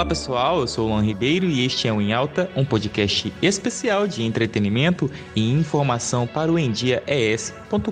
Olá 0.00 0.08
pessoal, 0.08 0.60
eu 0.60 0.66
sou 0.66 0.86
o 0.86 0.88
Luan 0.88 1.02
Ribeiro 1.02 1.44
e 1.44 1.62
este 1.62 1.86
é 1.86 1.92
o 1.92 2.00
Em 2.00 2.14
Alta, 2.14 2.50
um 2.56 2.64
podcast 2.64 3.30
especial 3.42 4.08
de 4.08 4.22
entretenimento 4.22 5.10
e 5.36 5.52
informação 5.52 6.26
para 6.26 6.50
o 6.50 6.58
endiaes.com.br. 6.58 7.82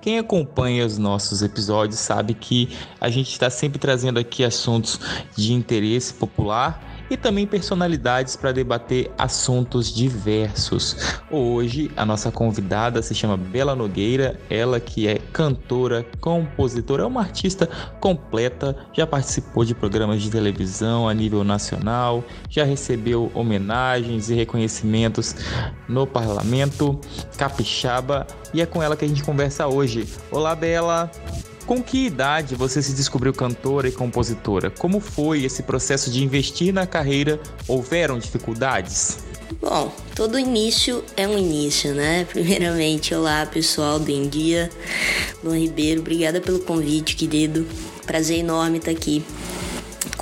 Quem 0.00 0.18
acompanha 0.18 0.84
os 0.84 0.98
nossos 0.98 1.40
episódios 1.40 2.00
sabe 2.00 2.34
que 2.34 2.68
a 3.00 3.08
gente 3.08 3.30
está 3.30 3.48
sempre 3.48 3.78
trazendo 3.78 4.18
aqui 4.18 4.42
assuntos 4.42 4.98
de 5.36 5.52
interesse 5.52 6.12
popular 6.14 6.91
e 7.12 7.16
também 7.16 7.46
personalidades 7.46 8.36
para 8.36 8.52
debater 8.52 9.10
assuntos 9.18 9.94
diversos. 9.94 11.20
Hoje 11.30 11.90
a 11.94 12.06
nossa 12.06 12.32
convidada 12.32 13.02
se 13.02 13.14
chama 13.14 13.36
Bela 13.36 13.76
Nogueira, 13.76 14.40
ela 14.48 14.80
que 14.80 15.06
é 15.06 15.18
cantora, 15.30 16.06
compositora, 16.22 17.02
é 17.02 17.06
uma 17.06 17.20
artista 17.20 17.68
completa, 18.00 18.74
já 18.94 19.06
participou 19.06 19.62
de 19.62 19.74
programas 19.74 20.22
de 20.22 20.30
televisão 20.30 21.06
a 21.06 21.12
nível 21.12 21.44
nacional, 21.44 22.24
já 22.48 22.64
recebeu 22.64 23.30
homenagens 23.34 24.30
e 24.30 24.34
reconhecimentos 24.34 25.36
no 25.86 26.06
parlamento 26.06 26.98
capixaba 27.36 28.26
e 28.54 28.62
é 28.62 28.66
com 28.66 28.82
ela 28.82 28.96
que 28.96 29.04
a 29.04 29.08
gente 29.08 29.22
conversa 29.22 29.66
hoje. 29.66 30.08
Olá, 30.30 30.54
Bela! 30.54 31.10
Com 31.66 31.82
que 31.82 32.06
idade 32.06 32.54
você 32.54 32.82
se 32.82 32.92
descobriu 32.92 33.32
cantora 33.32 33.88
e 33.88 33.92
compositora? 33.92 34.70
Como 34.70 35.00
foi 35.00 35.44
esse 35.44 35.62
processo 35.62 36.10
de 36.10 36.22
investir 36.22 36.72
na 36.72 36.86
carreira? 36.86 37.40
Houveram 37.68 38.18
dificuldades? 38.18 39.18
Bom, 39.60 39.92
todo 40.16 40.38
início 40.38 41.04
é 41.16 41.26
um 41.26 41.38
início, 41.38 41.94
né? 41.94 42.24
Primeiramente, 42.30 43.14
olá 43.14 43.46
pessoal 43.46 44.00
do 44.00 44.10
Endia, 44.10 44.68
Luan 45.42 45.58
Ribeiro, 45.58 46.00
obrigada 46.00 46.40
pelo 46.40 46.58
convite, 46.60 47.14
querido. 47.14 47.66
Prazer 48.06 48.38
enorme 48.38 48.78
estar 48.78 48.90
aqui 48.90 49.24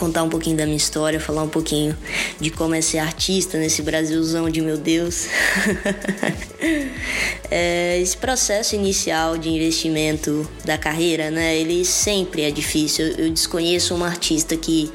contar 0.01 0.23
um 0.23 0.31
pouquinho 0.31 0.57
da 0.57 0.65
minha 0.65 0.79
história, 0.79 1.21
falar 1.21 1.43
um 1.43 1.49
pouquinho 1.49 1.95
de 2.41 2.51
como 2.51 2.75
é 2.75 2.81
ser 2.81 2.99
artista 2.99 3.59
nesse 3.59 3.83
Brasilzão 3.83 4.49
de 4.49 4.63
meu 4.63 4.79
Deus. 4.79 5.27
é, 7.51 8.01
esse 8.01 8.17
processo 8.17 8.75
inicial 8.75 9.37
de 9.37 9.51
investimento 9.51 10.49
da 10.65 10.79
carreira, 10.79 11.31
né? 11.31 11.55
Ele 11.55 11.85
sempre 11.85 12.43
é 12.43 12.51
difícil. 12.51 13.09
Eu, 13.09 13.27
eu 13.27 13.31
desconheço 13.31 13.95
uma 13.95 14.07
artista 14.07 14.57
que, 14.57 14.91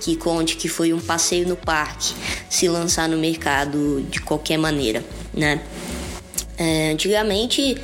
que 0.00 0.16
conte 0.16 0.56
que 0.56 0.68
foi 0.68 0.94
um 0.94 1.00
passeio 1.00 1.46
no 1.46 1.56
parque 1.56 2.14
se 2.48 2.66
lançar 2.66 3.06
no 3.10 3.18
mercado 3.18 4.06
de 4.10 4.20
qualquer 4.20 4.56
maneira, 4.56 5.04
né? 5.34 5.60
É, 6.56 6.92
antigamente 6.92 7.76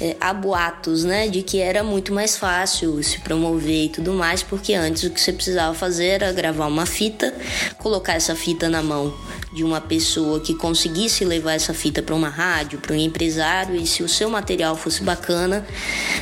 é, 0.00 0.16
há 0.20 0.32
boatos, 0.32 1.04
né, 1.04 1.28
de 1.28 1.42
que 1.42 1.60
era 1.60 1.82
muito 1.82 2.12
mais 2.12 2.36
fácil 2.36 3.02
se 3.02 3.18
promover 3.20 3.86
e 3.86 3.88
tudo 3.88 4.12
mais, 4.12 4.42
porque 4.42 4.74
antes 4.74 5.02
o 5.04 5.10
que 5.10 5.20
você 5.20 5.32
precisava 5.32 5.74
fazer 5.74 6.06
era 6.06 6.32
gravar 6.32 6.66
uma 6.66 6.86
fita, 6.86 7.34
colocar 7.78 8.14
essa 8.14 8.34
fita 8.34 8.68
na 8.68 8.82
mão 8.82 9.12
de 9.52 9.64
uma 9.64 9.80
pessoa 9.80 10.40
que 10.40 10.54
conseguisse 10.54 11.24
levar 11.24 11.52
essa 11.52 11.72
fita 11.72 12.02
para 12.02 12.14
uma 12.14 12.28
rádio, 12.28 12.78
para 12.78 12.94
um 12.94 12.98
empresário, 12.98 13.76
e 13.76 13.86
se 13.86 14.02
o 14.02 14.08
seu 14.08 14.28
material 14.28 14.76
fosse 14.76 15.02
bacana, 15.02 15.66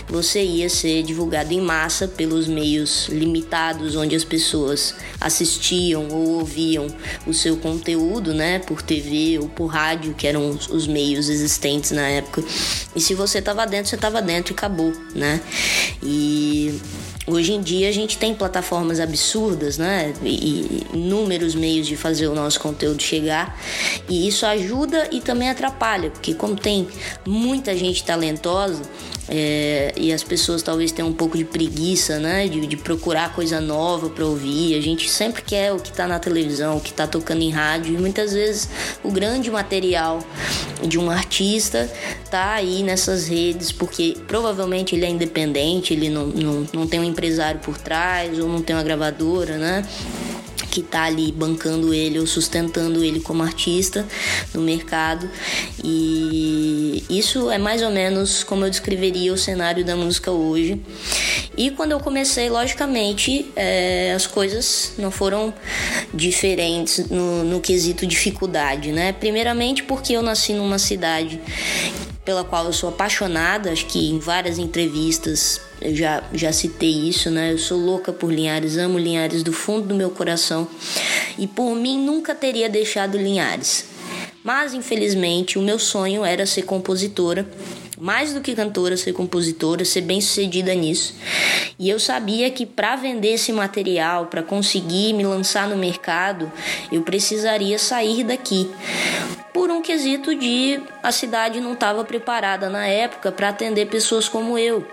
você 0.08 0.42
ia 0.42 0.69
ser 0.69 1.02
divulgado 1.02 1.52
em 1.52 1.60
massa 1.60 2.06
pelos 2.06 2.47
meios 2.47 3.08
limitados 3.08 3.97
onde 3.97 4.14
as 4.14 4.24
pessoas 4.24 4.94
assistiam 5.20 6.08
ou 6.10 6.38
ouviam 6.38 6.86
o 7.27 7.34
seu 7.34 7.56
conteúdo, 7.56 8.32
né, 8.32 8.58
por 8.60 8.82
TV 8.82 9.38
ou 9.41 9.48
por 9.48 9.66
rádio, 9.66 10.14
que 10.14 10.27
eram 10.27 10.50
os 10.50 10.86
meios 10.86 11.28
existentes 11.28 11.91
na 11.91 12.06
época. 12.08 12.44
E 12.94 13.00
se 13.00 13.14
você 13.14 13.38
estava 13.38 13.66
dentro, 13.66 13.88
você 13.88 13.97
estava 13.97 14.22
dentro 14.22 14.52
e 14.52 14.54
acabou, 14.54 14.92
né? 15.14 15.41
E 16.02 16.80
Hoje 17.27 17.55
em 17.55 17.60
dia 17.60 17.88
a 17.88 17.92
gente 17.92 18.16
tem 18.19 18.32
plataformas 18.34 19.00
absurdas, 19.00 19.78
né? 19.78 20.14
E 20.22 20.86
inúmeros 20.94 21.56
meios 21.56 21.86
de 21.86 21.96
fazer 21.96 22.28
o 22.28 22.34
nosso 22.34 22.60
conteúdo 22.60 23.02
chegar. 23.02 23.60
E 24.09 24.28
isso 24.28 24.47
ajuda 24.47 25.09
e 25.10 25.20
também 25.20 25.50
atrapalha, 25.50 26.10
porque 26.10 26.34
como 26.34 26.54
tem 26.54 26.87
muita 27.26 27.76
gente 27.76 28.04
talentosa, 28.04 28.82
é, 29.28 29.92
e 29.97 30.12
as 30.12 30.22
pessoas 30.22 30.62
talvez 30.62 30.92
tenham 30.92 31.09
um 31.09 31.12
pouco 31.12 31.37
de 31.37 31.44
preguiça, 31.44 32.19
né? 32.19 32.47
De, 32.47 32.66
de 32.66 32.76
procurar 32.76 33.34
coisa 33.34 33.60
nova 33.60 34.09
para 34.09 34.25
ouvir. 34.25 34.76
A 34.76 34.81
gente 34.81 35.10
sempre 35.10 35.42
quer 35.42 35.72
o 35.72 35.81
que 35.81 35.91
está 35.91 36.06
na 36.06 36.19
televisão, 36.19 36.76
o 36.76 36.81
que 36.81 36.91
está 36.91 37.06
tocando 37.06 37.42
em 37.42 37.50
rádio. 37.50 37.94
E 37.94 37.98
muitas 37.98 38.32
vezes 38.32 38.69
o 39.03 39.10
grande 39.10 39.50
material 39.50 40.20
de 40.87 40.98
um 40.98 41.10
artista 41.10 41.91
tá 42.31 42.53
aí 42.53 42.82
nessas 42.82 43.26
redes, 43.26 43.72
porque 43.72 44.16
provavelmente 44.28 44.94
ele 44.94 45.04
é 45.04 45.09
independente, 45.09 45.93
ele 45.93 46.08
não, 46.08 46.26
não, 46.26 46.66
não 46.72 46.87
tem 46.87 47.00
um 47.00 47.04
empresário 47.04 47.60
por 47.60 47.78
trás 47.78 48.38
ou 48.38 48.48
não 48.48 48.62
tem 48.62 48.76
uma 48.76 48.82
gravadora, 48.82 49.58
né? 49.58 49.84
Que 50.71 50.81
está 50.81 51.04
ali 51.04 51.32
bancando 51.32 51.93
ele 51.93 52.19
ou 52.19 52.27
sustentando 52.27 53.03
ele 53.03 53.21
como 53.21 53.43
artista 53.43 54.06
no 54.54 54.60
mercado. 54.60 55.28
E 55.82 57.04
isso 57.09 57.50
é 57.50 57.59
mais 57.59 57.82
ou 57.82 57.91
menos 57.91 58.43
como 58.44 58.65
eu 58.65 58.71
descreveria 58.71 59.32
o 59.32 59.38
cenário 59.38 59.84
da 59.84 59.97
música 59.97 60.31
hoje. 60.31 60.81
E 61.56 61.71
quando 61.71 61.93
eu 61.93 62.00
comecei, 62.00 62.50
logicamente, 62.50 63.50
é, 63.56 64.12
as 64.15 64.26
coisas 64.26 64.93
não 64.99 65.10
foram 65.10 65.53
diferentes 66.12 67.09
no, 67.09 67.44
no 67.44 67.60
quesito 67.60 68.06
dificuldade, 68.06 68.93
né? 68.93 69.12
Primeiramente 69.12 69.82
porque 69.82 70.12
eu 70.12 70.22
nasci 70.22 70.53
numa 70.53 70.78
cidade 70.78 71.41
pela 72.26 72.42
qual 72.42 72.66
eu 72.66 72.72
sou 72.72 72.88
apaixonada, 72.88 73.70
acho 73.70 73.87
que 73.87 74.10
em 74.10 74.19
várias 74.19 74.59
entrevistas 74.59 75.60
eu 75.81 75.94
já, 75.94 76.25
já 76.34 76.53
citei 76.53 77.09
isso, 77.09 77.31
né? 77.31 77.53
Eu 77.53 77.59
sou 77.59 77.78
louca 77.78 78.12
por 78.12 78.32
Linhares, 78.32 78.76
amo 78.76 78.98
Linhares 78.98 79.44
do 79.44 79.53
fundo 79.53 79.87
do 79.87 79.94
meu 79.94 80.10
coração 80.10 80.66
e 81.38 81.47
por 81.47 81.76
mim 81.76 82.04
nunca 82.04 82.34
teria 82.34 82.69
deixado 82.69 83.16
Linhares. 83.16 83.87
Mas 84.42 84.75
infelizmente 84.75 85.56
o 85.56 85.62
meu 85.62 85.78
sonho 85.78 86.25
era 86.25 86.44
ser 86.47 86.62
compositora, 86.62 87.47
mais 87.97 88.34
do 88.34 88.41
que 88.41 88.56
cantora, 88.56 88.97
ser 88.97 89.12
compositora, 89.12 89.84
ser 89.84 90.00
bem-sucedida 90.00 90.75
nisso. 90.75 91.14
E 91.78 91.88
eu 91.88 92.00
sabia 92.00 92.50
que 92.50 92.66
para 92.66 92.97
vender 92.97 93.34
esse 93.34 93.53
material, 93.53 94.26
para 94.26 94.43
conseguir 94.43 95.12
me 95.12 95.25
lançar 95.25 95.69
no 95.69 95.76
mercado, 95.76 96.50
eu 96.91 97.03
precisaria 97.03 97.78
sair 97.78 98.25
daqui 98.25 98.69
por 99.56 99.71
um 99.71 99.81
quesito 99.81 100.34
de 100.34 100.83
a 101.03 101.11
cidade 101.11 101.62
não 101.62 101.72
estava 101.72 102.05
preparada 102.05 102.69
na 102.69 102.87
época 102.87 103.33
para 103.33 103.49
atender 103.49 103.87
pessoas 103.87 104.28
como 104.28 104.59
eu. 104.59 104.87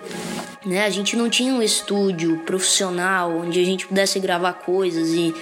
Né? 0.65 0.85
A 0.85 0.89
gente 0.89 1.17
não 1.17 1.29
tinha 1.29 1.53
um 1.53 1.61
estúdio 1.61 2.37
profissional 2.45 3.37
onde 3.37 3.59
a 3.59 3.65
gente 3.65 3.85
pudesse 3.85 4.17
gravar 4.19 4.53
coisas 4.53 5.09
e, 5.09 5.33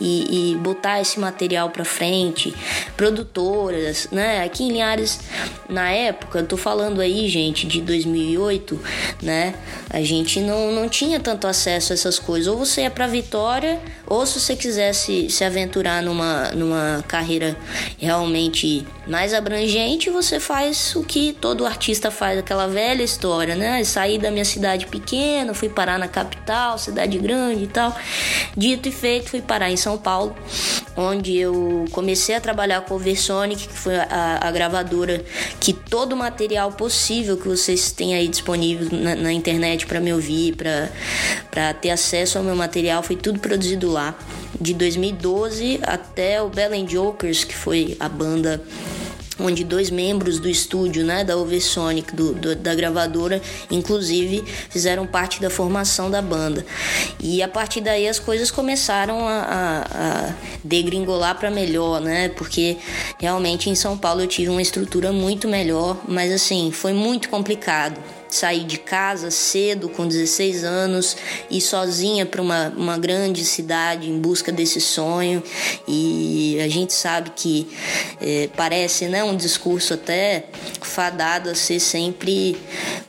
e, 0.00 0.52
e 0.52 0.54
botar 0.56 1.00
esse 1.00 1.18
material 1.18 1.70
para 1.70 1.84
frente. 1.84 2.54
Produtoras, 2.96 4.06
né? 4.12 4.44
Aqui 4.44 4.64
em 4.64 4.72
Linhares, 4.72 5.20
na 5.68 5.90
época, 5.90 6.44
tô 6.44 6.56
falando 6.56 7.00
aí, 7.00 7.28
gente, 7.28 7.66
de 7.66 7.80
2008, 7.80 8.80
né? 9.22 9.54
A 9.88 10.02
gente 10.02 10.38
não, 10.38 10.70
não 10.70 10.88
tinha 10.88 11.18
tanto 11.18 11.48
acesso 11.48 11.92
a 11.92 11.94
essas 11.94 12.20
coisas. 12.20 12.46
Ou 12.46 12.56
você 12.56 12.82
ia 12.82 12.90
para 12.90 13.08
Vitória, 13.08 13.80
ou 14.06 14.24
se 14.24 14.38
você 14.38 14.54
quisesse 14.54 15.28
se 15.30 15.42
aventurar 15.42 16.00
numa, 16.00 16.50
numa 16.52 17.04
carreira 17.08 17.56
realmente 17.98 18.86
mais 19.08 19.34
abrangente, 19.34 20.10
você 20.10 20.38
faz 20.38 20.94
o 20.94 21.02
que 21.02 21.32
todo 21.32 21.66
artista 21.66 22.10
faz, 22.10 22.38
aquela 22.38 22.68
velha 22.68 23.02
história, 23.02 23.56
né? 23.56 23.82
Sair 23.82 24.18
da 24.18 24.30
minha 24.30 24.44
cidade 24.44 24.59
pequena, 24.86 25.54
fui 25.54 25.68
parar 25.68 25.98
na 25.98 26.08
capital, 26.08 26.78
cidade 26.78 27.18
grande 27.18 27.64
e 27.64 27.66
tal. 27.66 27.96
Dito 28.56 28.88
e 28.88 28.92
feito, 28.92 29.30
fui 29.30 29.40
parar 29.40 29.70
em 29.70 29.76
São 29.76 29.96
Paulo, 29.96 30.36
onde 30.96 31.36
eu 31.36 31.84
comecei 31.92 32.34
a 32.34 32.40
trabalhar 32.40 32.82
com 32.82 32.94
a 32.94 32.96
Oversonic, 32.96 33.68
que 33.68 33.78
foi 33.78 33.96
a, 33.96 34.38
a 34.40 34.50
gravadora 34.50 35.24
que 35.58 35.72
todo 35.72 36.12
o 36.12 36.16
material 36.16 36.72
possível 36.72 37.36
que 37.36 37.48
vocês 37.48 37.92
têm 37.92 38.14
aí 38.14 38.28
disponível 38.28 38.88
na, 38.92 39.14
na 39.14 39.32
internet 39.32 39.86
para 39.86 40.00
me 40.00 40.12
ouvir, 40.12 40.56
para 40.56 41.74
ter 41.74 41.90
acesso 41.90 42.38
ao 42.38 42.44
meu 42.44 42.56
material, 42.56 43.02
foi 43.02 43.16
tudo 43.16 43.38
produzido 43.40 43.90
lá. 43.90 44.14
De 44.60 44.74
2012 44.74 45.80
até 45.82 46.42
o 46.42 46.48
Belen 46.48 46.86
Jokers, 46.86 47.44
que 47.44 47.54
foi 47.54 47.96
a 47.98 48.08
banda 48.08 48.62
onde 49.38 49.64
dois 49.64 49.90
membros 49.90 50.38
do 50.38 50.48
estúdio, 50.48 51.04
né, 51.04 51.24
da 51.24 51.36
Oversonic, 51.36 52.14
do, 52.14 52.34
do, 52.34 52.54
da 52.54 52.74
gravadora, 52.74 53.40
inclusive 53.70 54.44
fizeram 54.68 55.06
parte 55.06 55.40
da 55.40 55.48
formação 55.48 56.10
da 56.10 56.20
banda. 56.20 56.64
E 57.18 57.42
a 57.42 57.48
partir 57.48 57.80
daí 57.80 58.08
as 58.08 58.18
coisas 58.18 58.50
começaram 58.50 59.26
a, 59.26 59.40
a, 59.40 59.80
a 60.28 60.34
degringolar 60.62 61.38
para 61.38 61.50
melhor, 61.50 62.00
né, 62.00 62.28
porque 62.30 62.76
realmente 63.18 63.70
em 63.70 63.74
São 63.74 63.96
Paulo 63.96 64.20
eu 64.20 64.26
tive 64.26 64.50
uma 64.50 64.62
estrutura 64.62 65.12
muito 65.12 65.48
melhor, 65.48 65.96
mas 66.06 66.32
assim, 66.32 66.70
foi 66.70 66.92
muito 66.92 67.28
complicado 67.28 68.00
sair 68.30 68.64
de 68.64 68.78
casa 68.78 69.30
cedo, 69.30 69.88
com 69.88 70.06
16 70.06 70.64
anos, 70.64 71.16
ir 71.50 71.60
sozinha 71.60 72.24
para 72.24 72.40
uma, 72.40 72.72
uma 72.76 72.98
grande 72.98 73.44
cidade 73.44 74.08
em 74.08 74.18
busca 74.18 74.52
desse 74.52 74.80
sonho. 74.80 75.42
E 75.86 76.58
a 76.60 76.68
gente 76.68 76.92
sabe 76.92 77.30
que 77.34 77.68
é, 78.20 78.48
parece 78.56 79.06
né, 79.06 79.24
um 79.24 79.36
discurso 79.36 79.94
até 79.94 80.44
fadado 80.80 81.50
a 81.50 81.54
ser 81.54 81.80
sempre 81.80 82.56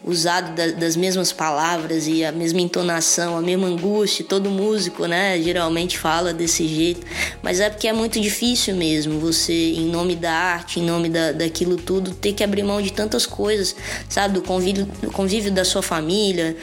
usado 0.04 0.56
da, 0.56 0.68
das 0.68 0.96
mesmas 0.96 1.32
palavras 1.32 2.08
e 2.08 2.24
a 2.24 2.32
mesma 2.32 2.62
entonação, 2.62 3.38
a 3.38 3.42
mesma 3.42 3.68
angústia. 3.68 4.26
Todo 4.28 4.50
músico, 4.50 5.06
né, 5.06 5.40
geralmente 5.42 5.98
fala 5.98 6.34
desse 6.34 6.68
jeito, 6.68 7.06
mas 7.42 7.60
é 7.60 7.70
porque 7.70 7.88
é 7.88 7.94
muito 7.94 8.20
difícil 8.20 8.76
mesmo 8.76 9.20
você, 9.20 9.74
em 9.74 9.86
nome 9.86 10.16
da 10.16 10.34
arte, 10.34 10.80
em 10.80 10.84
nome 10.84 11.10
da, 11.10 11.32
daquilo 11.32 11.78
tudo, 11.78 12.12
ter 12.12 12.34
que 12.34 12.44
abrir 12.44 12.64
mão 12.64 12.82
de 12.82 12.92
tantas 12.92 13.26
coisas, 13.26 13.76
sabe, 14.10 14.36
do 14.36 14.42
convívio, 14.42 14.88
convívio 15.12 15.52
da 15.52 15.66
sua 15.66 15.82
família, 15.82 16.56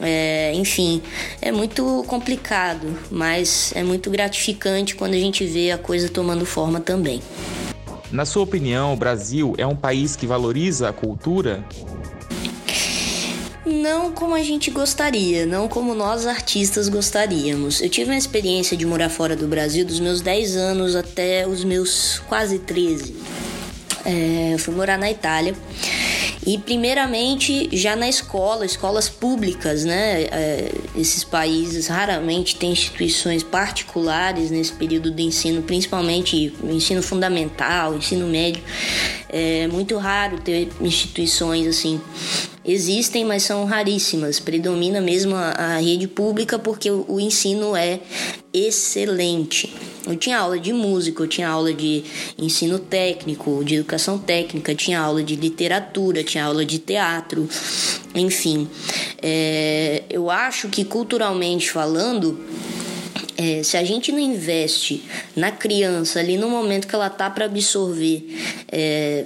é, 0.00 0.52
enfim, 0.54 1.02
é 1.40 1.50
muito 1.50 2.04
complicado, 2.06 2.86
mas 3.10 3.72
é 3.74 3.82
muito 3.82 4.10
gratificante 4.10 4.94
quando 4.94 5.14
a 5.14 5.18
gente 5.18 5.44
vê 5.44 5.70
a 5.70 5.78
coisa 5.78 6.08
tomando 6.08 6.44
forma 6.44 6.80
também. 6.80 7.20
Na 8.10 8.24
sua 8.24 8.42
opinião, 8.44 8.92
o 8.92 8.96
Brasil 8.96 9.54
é 9.58 9.66
um 9.66 9.74
país 9.74 10.14
que 10.14 10.26
valoriza 10.26 10.88
a 10.88 10.92
cultura? 10.92 11.64
Não 13.66 14.12
como 14.12 14.34
a 14.34 14.42
gente 14.42 14.70
gostaria, 14.70 15.46
não 15.46 15.66
como 15.66 15.94
nós 15.94 16.26
artistas 16.26 16.88
gostaríamos. 16.88 17.80
Eu 17.80 17.88
tive 17.88 18.10
uma 18.10 18.16
experiência 18.16 18.76
de 18.76 18.84
morar 18.84 19.08
fora 19.08 19.34
do 19.34 19.48
Brasil 19.48 19.84
dos 19.84 19.98
meus 19.98 20.20
10 20.20 20.54
anos 20.54 20.94
até 20.94 21.46
os 21.46 21.64
meus 21.64 22.20
quase 22.28 22.58
13. 22.58 23.16
É, 24.04 24.50
eu 24.52 24.58
fui 24.58 24.74
morar 24.74 24.98
na 24.98 25.10
Itália 25.10 25.54
e 26.46 26.58
primeiramente 26.58 27.68
já 27.72 27.96
na 27.96 28.08
escola, 28.08 28.66
escolas 28.66 29.08
públicas, 29.08 29.84
né? 29.84 30.24
É, 30.24 30.72
esses 30.96 31.24
países 31.24 31.86
raramente 31.86 32.56
têm 32.56 32.72
instituições 32.72 33.42
particulares 33.42 34.50
nesse 34.50 34.72
período 34.72 35.10
de 35.10 35.22
ensino, 35.22 35.62
principalmente 35.62 36.54
ensino 36.64 37.02
fundamental, 37.02 37.94
ensino 37.94 38.26
médio. 38.26 38.62
É 39.28 39.66
muito 39.68 39.96
raro 39.96 40.38
ter 40.40 40.68
instituições 40.80 41.66
assim. 41.66 42.00
Existem, 42.64 43.24
mas 43.24 43.42
são 43.42 43.64
raríssimas. 43.64 44.40
Predomina 44.40 45.00
mesmo 45.00 45.34
a, 45.34 45.50
a 45.50 45.76
rede 45.78 46.08
pública 46.08 46.58
porque 46.58 46.90
o, 46.90 47.04
o 47.08 47.20
ensino 47.20 47.76
é 47.76 48.00
excelente. 48.52 49.74
Eu 50.06 50.16
tinha 50.16 50.38
aula 50.38 50.58
de 50.58 50.72
música, 50.72 51.22
eu 51.22 51.26
tinha 51.26 51.48
aula 51.48 51.72
de 51.72 52.04
ensino 52.38 52.78
técnico, 52.78 53.62
de 53.64 53.76
educação 53.76 54.18
técnica, 54.18 54.74
tinha 54.74 55.00
aula 55.00 55.22
de 55.22 55.34
literatura, 55.34 56.22
tinha 56.22 56.44
aula 56.44 56.64
de 56.64 56.78
teatro, 56.78 57.48
enfim. 58.14 58.68
É, 59.20 60.02
eu 60.08 60.30
acho 60.30 60.68
que 60.68 60.84
culturalmente 60.84 61.70
falando, 61.70 62.38
é, 63.36 63.62
se 63.62 63.76
a 63.76 63.84
gente 63.84 64.12
não 64.12 64.18
investe 64.18 65.04
na 65.34 65.50
criança 65.50 66.20
ali 66.20 66.36
no 66.36 66.48
momento 66.48 66.86
que 66.86 66.94
ela 66.94 67.10
tá 67.10 67.28
para 67.28 67.46
absorver 67.46 68.26
é, 68.70 69.24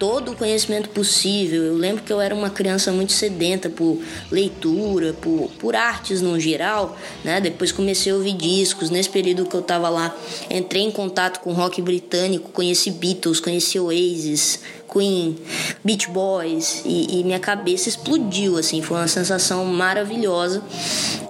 todo 0.00 0.32
o 0.32 0.34
conhecimento 0.36 0.88
possível. 0.88 1.62
Eu 1.62 1.76
lembro 1.76 2.02
que 2.02 2.10
eu 2.10 2.22
era 2.22 2.34
uma 2.34 2.48
criança 2.48 2.90
muito 2.90 3.12
sedenta 3.12 3.68
por 3.68 3.98
leitura, 4.30 5.12
por, 5.12 5.50
por 5.58 5.76
artes 5.76 6.22
no 6.22 6.40
geral, 6.40 6.96
né? 7.22 7.38
Depois 7.38 7.70
comecei 7.70 8.10
a 8.10 8.14
ouvir 8.14 8.32
discos. 8.32 8.88
Nesse 8.88 9.10
período 9.10 9.44
que 9.44 9.54
eu 9.54 9.60
estava 9.60 9.90
lá, 9.90 10.16
entrei 10.50 10.84
em 10.84 10.90
contato 10.90 11.40
com 11.40 11.52
rock 11.52 11.82
britânico, 11.82 12.50
conheci 12.50 12.90
Beatles, 12.90 13.40
conheci 13.40 13.78
Oasis, 13.78 14.60
Queen, 14.90 15.36
Beach 15.84 16.08
Boys 16.08 16.82
e, 16.86 17.20
e 17.20 17.24
minha 17.24 17.38
cabeça 17.38 17.88
explodiu, 17.88 18.56
assim, 18.56 18.80
foi 18.80 18.96
uma 18.96 19.06
sensação 19.06 19.66
maravilhosa 19.66 20.62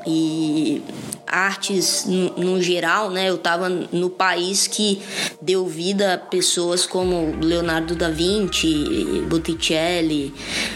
e 0.06 0.80
artes 1.26 2.04
no, 2.06 2.54
no 2.54 2.62
geral, 2.62 3.10
né? 3.10 3.28
Eu 3.28 3.36
estava 3.36 3.68
no 3.68 4.10
país 4.10 4.66
que 4.66 5.00
deu 5.40 5.66
vida 5.66 6.14
a 6.14 6.18
pessoas 6.18 6.86
como 6.86 7.36
Leonardo 7.42 7.94
da 7.94 8.08
Vinci, 8.08 9.22
Botticelli, 9.28 10.32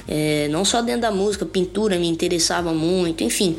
é, 0.08 0.48
não 0.48 0.64
só 0.64 0.82
dentro 0.82 1.02
da 1.02 1.10
música, 1.10 1.46
pintura 1.46 1.98
me 1.98 2.08
interessava 2.08 2.72
muito, 2.72 3.24
enfim. 3.24 3.56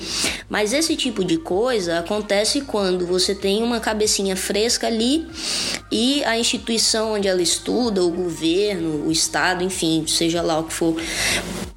Mas 0.50 0.74
esse 0.74 0.96
tipo 0.96 1.24
de 1.24 1.38
coisa 1.38 2.00
acontece 2.00 2.62
quando 2.62 3.06
você 3.06 3.34
tem 3.34 3.64
uma 3.64 3.80
cabecinha 3.80 4.36
fresca 4.36 4.88
ali 4.88 5.28
e 5.92 6.24
a 6.26 6.38
instituição 6.38 7.14
onde 7.14 7.28
ela 7.28 7.42
estuda, 7.42 8.04
o 8.04 8.12
governo, 8.12 9.08
o 9.08 9.12
estado, 9.12 9.64
enfim, 9.64 10.06
seja 10.08 10.42
lá 10.42 10.60
o 10.60 10.64
que 10.64 10.74
for, 10.74 10.96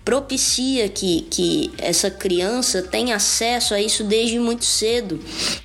propicia 0.09 0.89
que, 0.89 1.27
que 1.31 1.71
essa 1.77 2.11
criança 2.11 2.81
tenha 2.81 3.15
acesso 3.15 3.75
a 3.75 3.81
isso 3.81 4.03
desde 4.03 4.39
muito 4.39 4.65
cedo. 4.65 5.08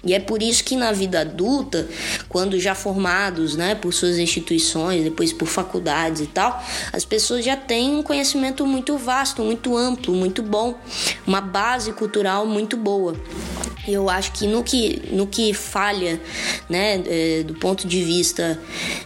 E 0.05 0.13
é 0.13 0.19
por 0.19 0.43
isso 0.43 0.63
que 0.63 0.75
na 0.75 0.91
vida 0.91 1.21
adulta, 1.21 1.87
quando 2.29 2.59
já 2.59 2.75
formados 2.75 3.55
né, 3.55 3.75
por 3.75 3.93
suas 3.93 4.17
instituições, 4.17 5.03
depois 5.03 5.33
por 5.33 5.47
faculdades 5.47 6.21
e 6.21 6.27
tal, 6.27 6.63
as 6.91 7.03
pessoas 7.03 7.43
já 7.43 7.55
têm 7.55 7.95
um 7.95 8.03
conhecimento 8.03 8.65
muito 8.65 8.97
vasto, 8.97 9.41
muito 9.41 9.75
amplo, 9.75 10.13
muito 10.13 10.43
bom, 10.43 10.77
uma 11.25 11.41
base 11.41 11.91
cultural 11.93 12.45
muito 12.45 12.77
boa. 12.77 13.15
Eu 13.87 14.09
acho 14.09 14.31
que 14.31 14.47
no 14.47 14.63
que, 14.63 15.01
no 15.11 15.27
que 15.27 15.53
falha, 15.53 16.21
né, 16.69 17.03
é, 17.05 17.43
do 17.43 17.53
ponto 17.55 17.85
de 17.85 18.01
vista 18.03 18.57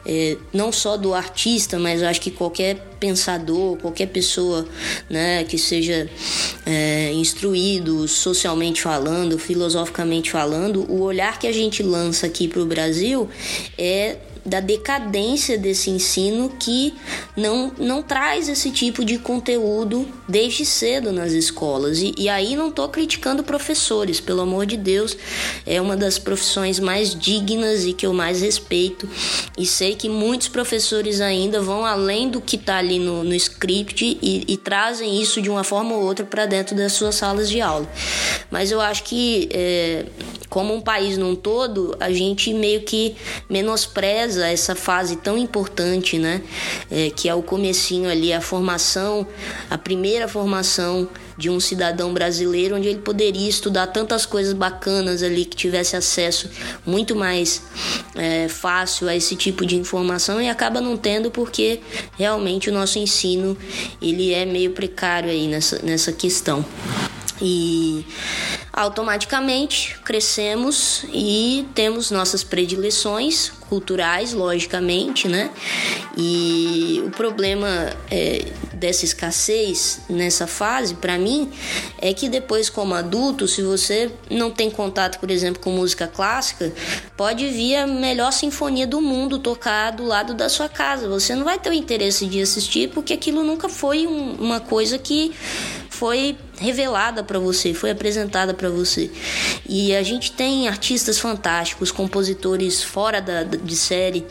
é, 0.05 0.37
não 0.53 0.71
só 0.71 0.95
do 0.95 1.13
artista, 1.13 1.79
mas 1.79 2.03
acho 2.03 2.21
que 2.21 2.29
qualquer 2.29 2.96
pensador, 2.99 3.77
qualquer 3.77 4.07
pessoa, 4.07 4.67
né, 5.09 5.43
que 5.43 5.57
seja 5.57 6.09
é, 6.65 7.11
instruído 7.13 8.07
socialmente 8.07 8.81
falando, 8.81 9.37
filosoficamente 9.37 10.31
falando, 10.31 10.89
o 10.91 11.01
olhar 11.01 11.39
que 11.39 11.47
a 11.47 11.51
gente 11.51 11.81
lança 11.83 12.25
aqui 12.25 12.47
para 12.47 12.61
o 12.61 12.65
Brasil 12.65 13.29
é 13.77 14.17
da 14.47 14.61
decadência 14.61 15.57
desse 15.57 15.89
ensino 15.89 16.49
que 16.57 16.93
não, 17.35 17.69
não 17.77 18.01
traz 18.01 18.47
esse 18.47 18.71
tipo 18.71 19.03
de 19.03 19.17
conteúdo 19.17 20.07
desde 20.27 20.65
cedo 20.65 21.11
nas 21.11 21.33
escolas. 21.33 21.99
E, 21.99 22.15
e 22.17 22.29
aí 22.29 22.55
não 22.55 22.69
estou 22.69 22.87
criticando 22.87 23.43
professores, 23.43 24.21
pelo 24.21 24.39
amor 24.39 24.65
de 24.65 24.77
Deus, 24.77 25.17
é 25.65 25.81
uma 25.81 25.97
das 25.97 26.17
profissões 26.17 26.79
mais 26.79 27.13
dignas 27.13 27.83
e 27.83 27.91
que 27.91 28.05
eu 28.05 28.13
mais 28.13 28.41
respeito. 28.41 29.09
E 29.57 29.65
sei 29.65 29.95
que 29.95 30.07
muitos 30.07 30.47
professores 30.47 31.19
ainda 31.19 31.59
vão 31.61 31.85
além 31.85 32.29
do 32.29 32.39
que 32.39 32.55
está 32.55 32.77
ali 32.77 32.99
no, 32.99 33.25
no 33.25 33.35
script 33.35 34.17
e, 34.21 34.45
e, 34.47 34.55
trazem 34.55 35.21
isso 35.21 35.41
de 35.41 35.49
uma 35.49 35.63
forma 35.65 35.93
ou 35.93 36.03
outra 36.03 36.25
para 36.25 36.45
dentro 36.45 36.73
das 36.73 36.93
suas 36.93 37.15
salas 37.15 37.49
de 37.49 37.59
aula. 37.59 37.87
Mas 38.49 38.71
eu 38.71 38.79
acho 38.79 39.03
que, 39.03 39.49
é, 39.51 40.05
como 40.49 40.73
um 40.73 40.79
país 40.79 41.17
num 41.17 41.35
todo, 41.35 41.97
a 41.99 42.11
gente 42.11 42.53
meio 42.53 42.81
que 42.81 43.15
menospreza 43.49 44.36
essa 44.45 44.75
fase 44.75 45.15
tão 45.15 45.37
importante, 45.37 46.17
né? 46.17 46.41
É, 46.91 47.09
que 47.09 47.27
é 47.27 47.33
o 47.33 47.41
comecinho 47.41 48.09
ali, 48.09 48.31
a 48.31 48.41
formação, 48.41 49.25
a 49.69 49.77
primeira 49.77 50.27
formação 50.27 51.09
de 51.37 51.49
um 51.49 51.59
cidadão 51.59 52.13
brasileiro, 52.13 52.75
onde 52.75 52.87
ele 52.87 52.99
poderia 52.99 53.47
estudar 53.47 53.87
tantas 53.87 54.25
coisas 54.25 54.53
bacanas 54.53 55.21
ali, 55.21 55.45
que 55.45 55.55
tivesse 55.55 55.95
acesso 55.95 56.49
muito 56.85 57.15
mais 57.15 57.61
é, 58.15 58.47
fácil 58.47 59.07
a 59.07 59.15
esse 59.15 59.35
tipo 59.35 59.65
de 59.65 59.75
informação 59.75 60.41
e 60.41 60.49
acaba 60.49 60.81
não 60.81 60.97
tendo 60.97 61.29
porque 61.29 61.79
realmente 62.17 62.69
o 62.69 62.73
nosso 62.73 62.97
ensino 62.97 63.55
ele 64.01 64.33
é 64.33 64.45
meio 64.45 64.71
precário 64.71 65.29
aí 65.29 65.47
nessa, 65.47 65.79
nessa 65.83 66.11
questão. 66.11 66.65
E 67.41 68.05
automaticamente 68.73 69.97
crescemos 70.05 71.03
e 71.11 71.67
temos 71.73 72.11
nossas 72.11 72.43
predileções 72.43 73.51
culturais, 73.69 74.33
logicamente, 74.33 75.27
né? 75.27 75.49
E 76.15 77.01
o 77.05 77.09
problema 77.11 77.67
é, 78.09 78.45
dessa 78.73 79.03
escassez 79.03 80.01
nessa 80.09 80.47
fase, 80.47 80.95
para 80.95 81.17
mim, 81.17 81.51
é 81.99 82.13
que 82.13 82.29
depois, 82.29 82.69
como 82.69 82.93
adulto, 82.93 83.47
se 83.47 83.61
você 83.61 84.11
não 84.29 84.51
tem 84.51 84.69
contato, 84.69 85.19
por 85.19 85.29
exemplo, 85.29 85.61
com 85.61 85.71
música 85.71 86.07
clássica, 86.07 86.71
pode 87.15 87.47
vir 87.47 87.75
a 87.75 87.87
melhor 87.87 88.31
sinfonia 88.31 88.87
do 88.87 89.01
mundo 89.01 89.39
tocar 89.39 89.91
do 89.91 90.05
lado 90.05 90.33
da 90.33 90.49
sua 90.49 90.69
casa. 90.69 91.07
Você 91.09 91.35
não 91.35 91.43
vai 91.43 91.59
ter 91.59 91.69
o 91.69 91.73
interesse 91.73 92.25
de 92.25 92.41
assistir 92.41 92.89
porque 92.89 93.13
aquilo 93.13 93.43
nunca 93.43 93.67
foi 93.67 94.07
um, 94.07 94.33
uma 94.33 94.59
coisa 94.59 94.97
que 94.97 95.33
foi 95.89 96.37
revelada 96.59 97.23
para 97.23 97.39
você, 97.39 97.73
foi 97.73 97.91
apresentada 97.91 98.53
para 98.53 98.69
você. 98.69 99.09
E 99.67 99.95
a 99.95 100.03
gente 100.03 100.31
tem 100.31 100.67
artistas 100.67 101.19
fantásticos, 101.19 101.91
compositores 101.91 102.83
fora 102.83 103.21
da, 103.21 103.43
de 103.43 103.75
série, 103.75 104.25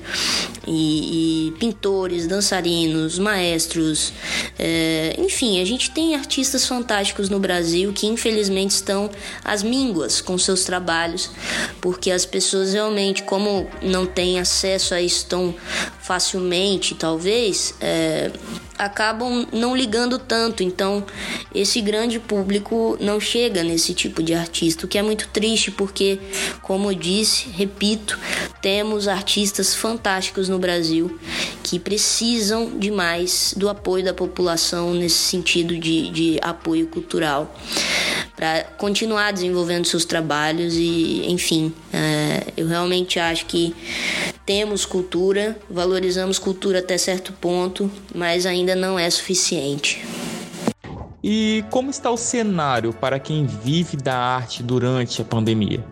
e, 0.67 1.49
e 1.49 1.51
pintores, 1.53 2.27
dançarinos, 2.27 3.19
maestros, 3.19 4.13
é, 4.59 5.15
enfim, 5.19 5.61
a 5.61 5.65
gente 5.65 5.91
tem 5.91 6.15
artistas 6.15 6.67
fantásticos 6.67 7.29
no 7.29 7.39
Brasil 7.39 7.93
que 7.93 8.07
infelizmente 8.07 8.73
estão 8.73 9.09
às 9.45 9.63
mínguas 9.63 10.21
com 10.21 10.37
seus 10.37 10.65
trabalhos, 10.65 11.31
porque 11.81 12.11
as 12.11 12.27
pessoas 12.27 12.73
realmente, 12.73 13.23
como 13.23 13.69
não 13.81 14.05
têm 14.05 14.41
acesso 14.41 14.95
a 14.95 15.01
isso 15.01 15.27
tão 15.27 15.55
facilmente, 16.01 16.95
talvez, 16.95 17.75
é, 17.81 18.31
acabam 18.79 19.47
não 19.53 19.77
ligando 19.77 20.19
tanto. 20.19 20.63
Então, 20.63 21.05
esse 21.55 21.81
grande 21.81 22.16
público 22.21 22.97
não 23.01 23.21
chega 23.21 23.63
nesse 23.63 23.95
tipo 23.95 24.23
de 24.23 24.35
artista, 24.35 24.87
o 24.87 24.89
que 24.89 24.99
é 24.99 25.03
muito 25.03 25.29
triste 25.29 25.71
porque, 25.71 26.19
como 26.63 26.91
eu 26.91 26.95
disse, 26.95 27.49
repito, 27.49 28.19
temos 28.61 29.09
artistas 29.09 29.75
fantásticos 29.75 30.49
no 30.49 30.59
Brasil 30.59 31.19
que 31.63 31.79
precisam 31.79 32.79
demais 32.79 33.55
do 33.57 33.69
apoio 33.69 34.05
da 34.05 34.15
população 34.15 34.95
nesse 34.95 35.17
sentido 35.17 35.77
de, 35.79 36.11
de 36.11 36.39
apoio 36.43 36.87
cultural 36.87 37.55
para 38.37 38.65
continuar 38.77 39.33
desenvolvendo 39.33 39.87
seus 39.87 40.05
trabalhos 40.05 40.75
e, 40.75 41.25
enfim, 41.27 41.73
é, 41.93 42.53
eu 42.57 42.67
realmente 42.67 43.19
acho 43.19 43.47
que 43.47 43.75
temos 44.45 44.85
cultura, 44.85 45.59
valorizamos 45.69 46.39
cultura 46.39 46.81
até 46.81 46.99
certo 46.99 47.33
ponto, 47.33 47.91
mas 48.15 48.45
ainda 48.45 48.77
não 48.77 48.99
é 48.99 49.09
suficiente. 49.09 50.05
E 51.29 51.65
como 51.73 51.91
está 51.91 52.09
o 52.09 52.17
cenário 52.17 52.93
para 52.93 53.19
quem 53.19 53.47
vive 53.47 53.97
da 53.97 54.17
arte 54.17 54.63
durante 54.63 55.21
a 55.21 55.25
pandemia? 55.25 55.85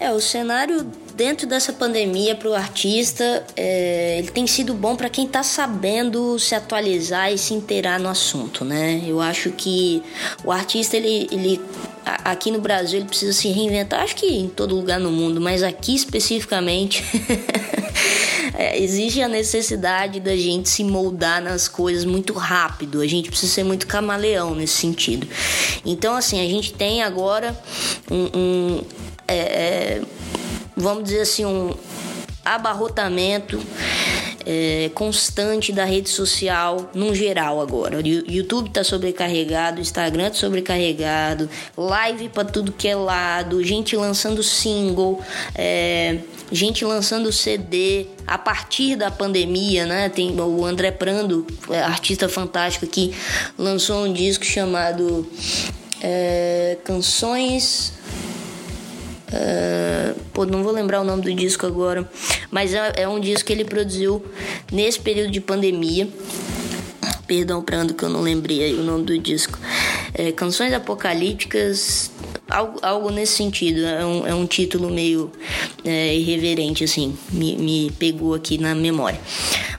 É, 0.00 0.10
o 0.10 0.22
cenário 0.22 0.90
dentro 1.14 1.46
dessa 1.46 1.70
pandemia 1.70 2.34
para 2.34 2.48
o 2.48 2.54
artista, 2.54 3.44
é, 3.54 4.16
ele 4.18 4.30
tem 4.30 4.46
sido 4.46 4.72
bom 4.72 4.96
para 4.96 5.10
quem 5.10 5.26
está 5.26 5.42
sabendo 5.42 6.38
se 6.38 6.54
atualizar 6.54 7.30
e 7.30 7.36
se 7.36 7.52
inteirar 7.52 8.00
no 8.00 8.08
assunto, 8.08 8.64
né? 8.64 9.02
Eu 9.06 9.20
acho 9.20 9.50
que 9.50 10.02
o 10.42 10.50
artista, 10.50 10.96
ele, 10.96 11.28
ele 11.30 11.60
aqui 12.06 12.50
no 12.50 12.58
Brasil, 12.58 13.00
ele 13.00 13.08
precisa 13.08 13.34
se 13.34 13.48
reinventar, 13.48 14.00
acho 14.00 14.16
que 14.16 14.26
em 14.26 14.48
todo 14.48 14.74
lugar 14.74 14.98
no 14.98 15.10
mundo, 15.10 15.42
mas 15.42 15.62
aqui 15.62 15.94
especificamente. 15.94 17.04
é, 18.58 18.76
existe 18.76 19.22
a 19.22 19.28
necessidade 19.28 20.18
da 20.18 20.36
gente 20.36 20.68
se 20.68 20.82
moldar 20.82 21.40
nas 21.40 21.68
coisas 21.68 22.04
muito 22.04 22.32
rápido. 22.32 23.00
A 23.00 23.06
gente 23.06 23.30
precisa 23.30 23.52
ser 23.52 23.62
muito 23.62 23.86
camaleão 23.86 24.52
nesse 24.52 24.74
sentido. 24.74 25.28
Então, 25.86 26.16
assim, 26.16 26.44
a 26.44 26.48
gente 26.48 26.74
tem 26.74 27.04
agora 27.04 27.56
um, 28.10 28.28
um 28.36 28.82
é, 29.28 29.36
é 29.36 30.02
vamos 30.76 31.04
dizer 31.04 31.20
assim, 31.20 31.44
um 31.44 31.72
abarrotamento 32.44 33.60
é, 34.50 34.90
constante 34.94 35.72
da 35.74 35.84
rede 35.84 36.08
social 36.08 36.90
num 36.94 37.14
geral 37.14 37.60
agora. 37.60 37.98
O 37.98 38.00
YouTube 38.00 38.70
tá 38.70 38.82
sobrecarregado, 38.82 39.78
Instagram 39.78 40.30
tá 40.30 40.36
sobrecarregado, 40.36 41.50
live 41.76 42.30
para 42.30 42.46
tudo 42.46 42.72
que 42.72 42.88
é 42.88 42.96
lado, 42.96 43.62
gente 43.62 43.94
lançando 43.94 44.42
single, 44.42 45.22
é, 45.54 46.20
gente 46.50 46.82
lançando 46.82 47.30
CD 47.30 48.06
a 48.26 48.38
partir 48.38 48.96
da 48.96 49.10
pandemia, 49.10 49.84
né? 49.84 50.08
Tem 50.08 50.34
o 50.40 50.64
André 50.64 50.92
Prando, 50.92 51.46
é, 51.68 51.82
artista 51.82 52.26
fantástico 52.26 52.86
que 52.86 53.14
lançou 53.58 54.06
um 54.06 54.12
disco 54.14 54.46
chamado 54.46 55.30
é, 56.00 56.78
Canções 56.84 57.92
Uh, 59.28 60.18
pô, 60.32 60.46
não 60.46 60.62
vou 60.62 60.72
lembrar 60.72 61.00
o 61.00 61.04
nome 61.04 61.22
do 61.22 61.34
disco 61.34 61.66
agora, 61.66 62.08
mas 62.50 62.72
é, 62.72 62.92
é 62.96 63.08
um 63.08 63.20
disco 63.20 63.46
que 63.46 63.52
ele 63.52 63.64
produziu 63.64 64.24
nesse 64.72 64.98
período 64.98 65.30
de 65.30 65.40
pandemia. 65.40 66.08
Perdão, 67.26 67.60
Prando, 67.60 67.92
que 67.92 68.02
eu 68.02 68.08
não 68.08 68.22
lembrei 68.22 68.64
aí 68.64 68.74
o 68.74 68.82
nome 68.82 69.04
do 69.04 69.18
disco. 69.18 69.58
É, 70.14 70.32
Canções 70.32 70.72
Apocalípticas, 70.72 72.10
algo, 72.48 72.78
algo 72.82 73.10
nesse 73.10 73.36
sentido. 73.36 73.84
É 73.84 74.04
um, 74.04 74.26
é 74.26 74.34
um 74.34 74.46
título 74.46 74.90
meio 74.90 75.30
é, 75.84 76.14
irreverente, 76.16 76.84
assim. 76.84 77.16
Me, 77.30 77.56
me 77.56 77.90
pegou 77.98 78.34
aqui 78.34 78.58
na 78.58 78.74
memória. 78.74 79.20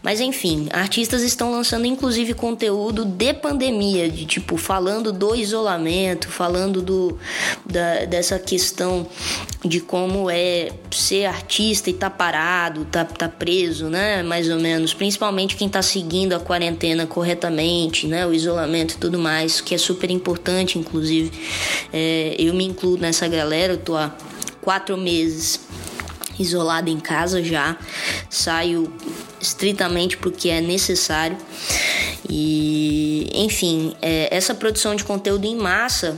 Mas 0.02 0.22
enfim, 0.22 0.68
artistas 0.72 1.22
estão 1.24 1.52
lançando 1.52 1.86
inclusive 1.86 2.34
conteúdo 2.34 3.04
de 3.04 3.34
pandemia, 3.34 4.10
de 4.10 4.26
tipo 4.26 4.56
falando 4.56 5.12
do 5.12 5.36
isolamento, 5.36 6.30
falando 6.30 6.82
do 6.82 7.20
da, 7.66 8.06
dessa 8.06 8.40
questão 8.40 9.06
de 9.64 9.82
como 9.82 10.30
é 10.30 10.72
ser 10.90 11.26
artista 11.26 11.90
e 11.90 11.94
tá 11.94 12.10
parado, 12.10 12.86
tá, 12.86 13.04
tá 13.04 13.28
preso, 13.28 13.90
né? 13.90 14.24
Mais 14.24 14.50
ou 14.50 14.58
menos. 14.58 14.94
Principalmente 14.94 15.58
quem 15.58 15.68
tá 15.68 15.82
seguindo 15.82 16.34
a 16.34 16.40
quarentena 16.40 17.06
corretamente, 17.06 18.08
né? 18.08 18.26
O 18.26 18.34
isolamento 18.34 18.94
e 18.94 18.98
tudo 18.98 19.20
mais, 19.20 19.60
que 19.60 19.76
é 19.76 19.78
super 19.78 20.10
importante, 20.10 20.80
inclusive. 20.80 21.32
É, 21.92 22.36
eu 22.40 22.54
me 22.60 22.66
incluo 22.66 22.98
nessa 22.98 23.26
galera, 23.26 23.72
eu 23.72 23.78
tô 23.78 23.96
há 23.96 24.14
quatro 24.62 24.98
meses 24.98 25.62
isolada 26.38 26.90
em 26.90 27.00
casa 27.00 27.42
já. 27.42 27.78
Saio 28.30 28.94
estritamente 29.40 30.18
porque 30.18 30.50
é 30.50 30.60
necessário. 30.60 31.38
E, 32.30 33.30
enfim, 33.34 33.96
é, 34.02 34.28
essa 34.30 34.54
produção 34.54 34.94
de 34.94 35.06
conteúdo 35.06 35.46
em 35.46 35.56
massa 35.56 36.18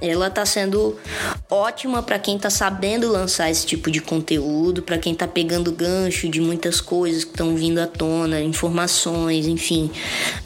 ela 0.00 0.26
está 0.26 0.44
sendo 0.44 0.96
ótima 1.50 2.02
para 2.02 2.18
quem 2.18 2.36
está 2.36 2.50
sabendo 2.50 3.10
lançar 3.10 3.50
esse 3.50 3.64
tipo 3.64 3.90
de 3.90 4.00
conteúdo, 4.00 4.82
para 4.82 4.98
quem 4.98 5.12
está 5.12 5.26
pegando 5.26 5.72
gancho 5.72 6.28
de 6.28 6.40
muitas 6.40 6.80
coisas 6.80 7.24
que 7.24 7.30
estão 7.30 7.54
vindo 7.54 7.78
à 7.78 7.86
tona, 7.86 8.40
informações, 8.40 9.46
enfim. 9.46 9.90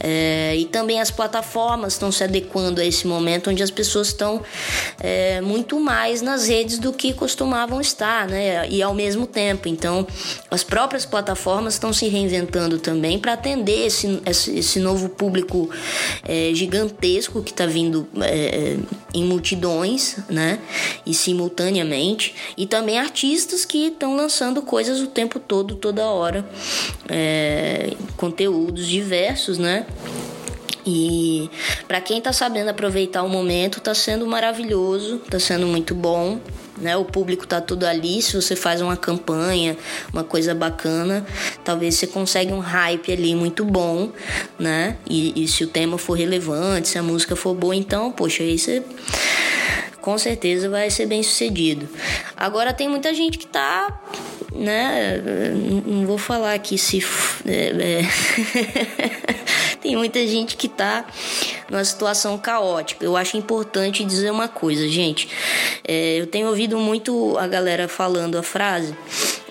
É, 0.00 0.54
e 0.56 0.66
também 0.66 1.00
as 1.00 1.10
plataformas 1.10 1.94
estão 1.94 2.12
se 2.12 2.22
adequando 2.22 2.80
a 2.80 2.84
esse 2.84 3.06
momento 3.06 3.50
onde 3.50 3.62
as 3.62 3.70
pessoas 3.70 4.08
estão 4.08 4.42
é, 5.00 5.40
muito 5.40 5.80
mais 5.80 6.22
nas 6.22 6.46
redes 6.46 6.78
do 6.78 6.92
que 6.92 7.12
costumavam 7.12 7.80
estar, 7.80 8.28
né? 8.28 8.68
E 8.68 8.82
ao 8.82 8.94
mesmo 8.94 9.26
tempo. 9.26 9.68
Então, 9.68 10.06
as 10.50 10.62
próprias 10.62 11.04
plataformas 11.04 11.74
estão 11.74 11.92
se 11.92 12.06
reinventando 12.06 12.78
também 12.78 13.18
para 13.18 13.32
atender 13.32 13.86
esse, 13.86 14.20
esse, 14.26 14.78
novo 14.78 15.08
público 15.08 15.68
é, 16.26 16.50
gigantesco 16.54 17.42
que 17.42 17.50
está 17.50 17.66
vindo 17.66 18.06
é, 18.20 18.76
em 19.12 19.24
multi 19.24 19.37
multidões, 19.38 20.16
né? 20.28 20.58
E 21.06 21.14
simultaneamente. 21.14 22.34
E 22.56 22.66
também 22.66 22.98
artistas 22.98 23.64
que 23.64 23.86
estão 23.86 24.16
lançando 24.16 24.60
coisas 24.60 25.00
o 25.00 25.06
tempo 25.06 25.38
todo, 25.38 25.76
toda 25.76 26.04
hora. 26.04 26.44
É, 27.08 27.94
conteúdos 28.16 28.86
diversos, 28.86 29.56
né? 29.56 29.86
E 30.84 31.50
para 31.86 32.00
quem 32.00 32.18
está 32.18 32.32
sabendo 32.32 32.70
aproveitar 32.70 33.22
o 33.22 33.28
momento, 33.28 33.78
está 33.78 33.94
sendo 33.94 34.26
maravilhoso, 34.26 35.16
está 35.16 35.38
sendo 35.38 35.66
muito 35.66 35.94
bom. 35.94 36.40
Né? 36.80 36.96
O 36.96 37.04
público 37.04 37.46
tá 37.46 37.60
tudo 37.60 37.84
ali. 37.84 38.22
Se 38.22 38.34
você 38.36 38.54
faz 38.54 38.80
uma 38.80 38.96
campanha, 38.96 39.76
uma 40.12 40.24
coisa 40.24 40.54
bacana, 40.54 41.26
talvez 41.64 41.96
você 41.96 42.06
consiga 42.06 42.54
um 42.54 42.60
hype 42.60 43.12
ali 43.12 43.34
muito 43.34 43.64
bom, 43.64 44.10
né? 44.58 44.96
E, 45.08 45.42
e 45.42 45.48
se 45.48 45.64
o 45.64 45.66
tema 45.66 45.98
for 45.98 46.16
relevante, 46.16 46.88
se 46.88 46.98
a 46.98 47.02
música 47.02 47.34
for 47.34 47.54
boa, 47.54 47.74
então, 47.74 48.12
poxa, 48.12 48.42
aí 48.42 48.58
você 48.58 48.82
com 50.08 50.16
certeza 50.16 50.70
vai 50.70 50.88
ser 50.88 51.04
bem 51.04 51.22
sucedido. 51.22 51.86
Agora 52.34 52.72
tem 52.72 52.88
muita 52.88 53.12
gente 53.12 53.36
que 53.36 53.46
tá, 53.46 54.00
né? 54.54 55.20
Não 55.84 56.06
vou 56.06 56.16
falar 56.16 56.54
aqui 56.54 56.78
se. 56.78 57.04
É, 57.46 58.00
é... 58.00 59.76
tem 59.82 59.96
muita 59.96 60.26
gente 60.26 60.56
que 60.56 60.66
tá 60.66 61.04
numa 61.68 61.84
situação 61.84 62.38
caótica. 62.38 63.04
Eu 63.04 63.18
acho 63.18 63.36
importante 63.36 64.02
dizer 64.02 64.30
uma 64.30 64.48
coisa, 64.48 64.88
gente. 64.88 65.28
É, 65.86 66.18
eu 66.18 66.26
tenho 66.26 66.48
ouvido 66.48 66.78
muito 66.78 67.36
a 67.36 67.46
galera 67.46 67.86
falando 67.86 68.38
a 68.38 68.42
frase. 68.42 68.96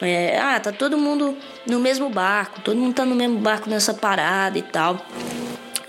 É, 0.02 0.40
ah, 0.40 0.60
tá 0.60 0.72
todo 0.72 0.98
mundo 0.98 1.38
no 1.68 1.80
mesmo 1.80 2.10
barco, 2.10 2.62
todo 2.62 2.78
mundo 2.78 2.96
tá 2.96 3.06
no 3.06 3.14
mesmo 3.14 3.38
barco 3.38 3.70
nessa 3.70 3.94
parada 3.94 4.58
e 4.58 4.64
tal. 4.64 5.06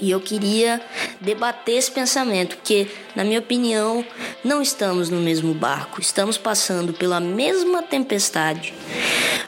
E 0.01 0.11
eu 0.11 0.21
queria 0.21 0.81
debater 1.21 1.77
esse 1.77 1.91
pensamento, 1.91 2.57
porque, 2.57 2.87
na 3.19 3.25
minha 3.25 3.41
opinião, 3.41 4.05
não 4.45 4.63
estamos 4.63 5.11
no 5.11 5.19
mesmo 5.19 5.53
barco, 5.53 6.01
estamos 6.01 6.39
passando 6.39 6.93
pela 6.93 7.19
mesma 7.19 7.83
tempestade. 7.83 8.73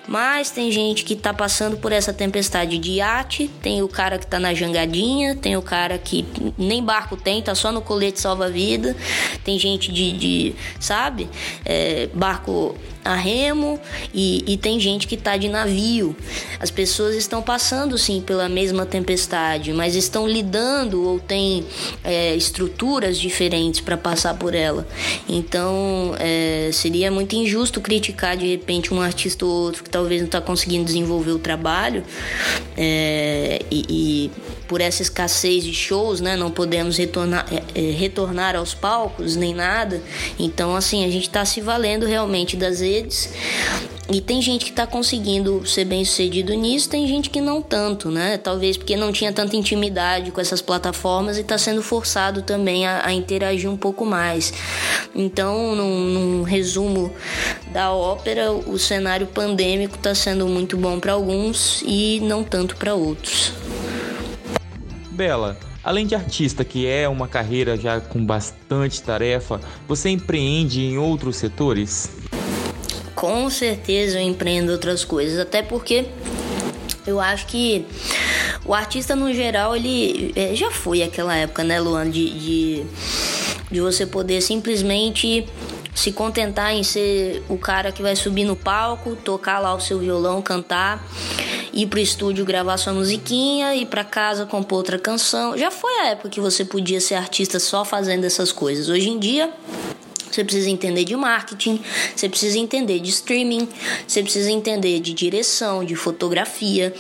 Mas 0.09 0.51
tem 0.51 0.73
gente 0.73 1.05
que 1.05 1.15
está 1.15 1.33
passando 1.33 1.77
por 1.77 1.93
essa 1.93 2.13
tempestade 2.13 2.79
de 2.79 2.95
iate, 2.95 3.49
tem 3.63 3.81
o 3.81 3.87
cara 3.87 4.19
que 4.19 4.25
está 4.25 4.41
na 4.41 4.53
jangadinha, 4.53 5.37
tem 5.37 5.57
o 5.57 5.63
cara 5.63 5.97
que 5.99 6.27
nem 6.59 6.83
barco 6.83 7.17
tem, 7.17 7.41
tá 7.41 7.55
só 7.55 7.71
no 7.71 7.81
colete 7.81 8.19
salva-vida, 8.19 8.97
tem 9.45 9.57
gente 9.57 9.93
de, 9.93 10.11
de 10.19 10.55
sabe, 10.81 11.29
é, 11.65 12.09
barco 12.13 12.75
a 13.05 13.15
remo. 13.15 13.81
E, 14.13 14.45
e 14.47 14.57
tem 14.57 14.79
gente 14.79 15.07
que 15.07 15.15
está 15.15 15.37
de 15.37 15.49
navio. 15.49 16.15
As 16.59 16.71
pessoas 16.71 17.15
estão 17.15 17.43
passando 17.43 17.97
sim 17.97 18.21
pela 18.21 18.49
mesma 18.49 18.85
tempestade, 18.85 19.73
mas 19.73 19.95
estão 19.95 20.27
lidando 20.27 21.07
ou 21.07 21.19
têm 21.19 21.65
é, 22.05 22.35
estruturas 22.35 23.19
diferentes 23.19 23.60
para 23.83 23.97
passar 23.97 24.35
por 24.35 24.55
ela. 24.55 24.87
Então 25.29 26.15
é, 26.19 26.71
seria 26.73 27.11
muito 27.11 27.35
injusto 27.35 27.81
criticar 27.81 28.37
de 28.37 28.47
repente 28.47 28.93
um 28.93 29.01
artista 29.01 29.45
ou 29.45 29.53
outro 29.53 29.83
que 29.85 29.91
talvez 29.91 30.21
não 30.21 30.27
está 30.27 30.41
conseguindo 30.41 30.85
desenvolver 30.85 31.33
o 31.33 31.39
trabalho 31.39 32.05
é, 32.77 33.63
e, 33.71 33.85
e 33.89 34.31
por 34.71 34.81
essa 34.81 35.03
escassez 35.03 35.65
de 35.65 35.75
shows, 35.75 36.21
né, 36.21 36.37
não 36.37 36.49
podemos 36.49 36.97
retornar, 36.97 37.45
é, 37.51 37.63
é, 37.75 37.91
retornar 37.91 38.55
aos 38.55 38.73
palcos 38.73 39.35
nem 39.35 39.53
nada. 39.53 40.01
Então, 40.39 40.77
assim, 40.77 41.05
a 41.05 41.11
gente 41.11 41.27
está 41.27 41.45
se 41.45 41.61
valendo 41.61 42.07
realmente 42.07 42.57
das 42.57 42.81
redes 42.81 43.31
E 44.13 44.21
tem 44.21 44.43
gente 44.43 44.65
que 44.65 44.73
está 44.73 44.89
conseguindo 44.89 45.65
ser 45.65 45.85
bem 45.85 46.05
sucedido 46.05 46.53
nisso, 46.55 46.91
tem 46.91 47.07
gente 47.07 47.31
que 47.31 47.41
não 47.41 47.63
tanto, 47.63 48.11
né? 48.11 48.37
Talvez 48.37 48.77
porque 48.77 48.97
não 48.97 49.13
tinha 49.13 49.33
tanta 49.33 49.55
intimidade 49.55 50.33
com 50.33 50.41
essas 50.41 50.61
plataformas 50.61 51.39
e 51.39 51.43
está 51.43 51.57
sendo 51.57 51.81
forçado 51.81 52.43
também 52.43 52.85
a, 52.87 53.07
a, 53.07 53.13
interagir 53.13 53.71
um 53.71 53.77
pouco 53.77 54.05
mais. 54.05 54.53
Então, 55.15 55.77
num, 55.77 56.07
num 56.07 56.43
resumo 56.43 57.13
da 57.73 57.93
ópera, 57.93 58.51
o 58.51 58.77
cenário 58.81 59.29
pandêmico 59.29 59.95
está 59.95 60.13
sendo 60.13 60.49
muito 60.49 60.77
bom 60.77 60.99
para 60.99 61.13
alguns 61.13 61.81
e 61.87 62.19
não 62.25 62.43
tanto 62.43 62.77
para 62.77 62.95
outros. 62.95 63.53
Bela, 65.13 65.57
Além 65.83 66.07
de 66.07 66.15
artista, 66.15 66.63
que 66.63 66.87
é 66.87 67.09
uma 67.09 67.27
carreira 67.27 67.75
já 67.75 68.01
com 68.03 68.23
bastante 68.23 69.03
tarefa, 69.03 69.59
você 69.89 70.11
empreende 70.11 70.83
em 70.83 70.99
outros 70.99 71.37
setores? 71.37 72.11
Com 73.21 73.51
certeza 73.51 74.19
eu 74.19 74.23
empreendo 74.23 74.73
outras 74.73 75.05
coisas, 75.05 75.39
até 75.39 75.61
porque 75.61 76.07
eu 77.07 77.21
acho 77.21 77.47
que 77.49 77.85
o 78.65 78.73
artista 78.73 79.15
no 79.15 79.31
geral 79.35 79.77
ele 79.77 80.33
é, 80.35 80.55
já 80.55 80.71
foi 80.71 81.03
aquela 81.03 81.37
época, 81.37 81.63
né, 81.63 81.79
Luan, 81.79 82.09
de, 82.09 82.31
de, 82.31 82.83
de 83.71 83.79
você 83.79 84.07
poder 84.07 84.41
simplesmente 84.41 85.47
se 85.95 86.13
contentar 86.13 86.73
em 86.73 86.83
ser 86.83 87.43
o 87.47 87.59
cara 87.59 87.93
que 87.93 88.01
vai 88.01 88.17
subir 88.17 88.45
no 88.45 88.57
palco, 88.57 89.15
tocar 89.17 89.59
lá 89.59 89.75
o 89.75 89.81
seu 89.81 89.99
violão, 89.99 90.41
cantar 90.41 91.07
ir 91.75 91.89
pro 91.89 92.01
estúdio 92.01 92.43
gravar 92.47 92.79
sua 92.79 92.95
musiquinha, 92.95 93.75
ir 93.75 93.85
para 93.85 94.03
casa 94.03 94.47
compor 94.47 94.79
outra 94.79 94.99
canção. 94.99 95.59
Já 95.59 95.71
foi 95.71 95.93
a 96.01 96.07
época 96.07 96.31
que 96.31 96.41
você 96.41 96.65
podia 96.65 97.03
ser 97.03 97.17
artista 97.17 97.61
só 97.61 97.85
fazendo 97.85 98.25
essas 98.25 98.51
coisas. 98.51 98.89
Hoje 98.89 99.11
em 99.11 99.19
dia, 99.19 99.53
você 100.41 100.45
precisa 100.45 100.71
entender 100.71 101.05
de 101.05 101.15
marketing, 101.17 101.81
você 102.15 102.29
precisa 102.29 102.59
entender 102.59 102.99
de 103.01 103.11
streaming, 103.11 103.69
você 104.07 104.23
precisa 104.23 104.51
entender 104.51 105.01
de 105.01 105.13
direção, 105.13 105.85
de 105.85 105.95
fotografia. 105.95 106.95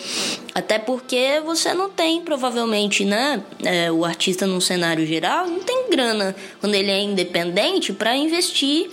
Até 0.55 0.79
porque 0.79 1.41
você 1.45 1.73
não 1.73 1.89
tem, 1.89 2.21
provavelmente, 2.21 3.05
né? 3.05 3.43
É, 3.65 3.91
o 3.91 4.05
artista 4.05 4.47
num 4.47 4.61
cenário 4.61 5.07
geral 5.07 5.47
não 5.47 5.61
tem 5.61 5.89
grana 5.89 6.35
quando 6.61 6.75
ele 6.75 6.91
é 6.91 7.01
independente 7.01 7.93
para 7.93 8.15
investir 8.17 8.91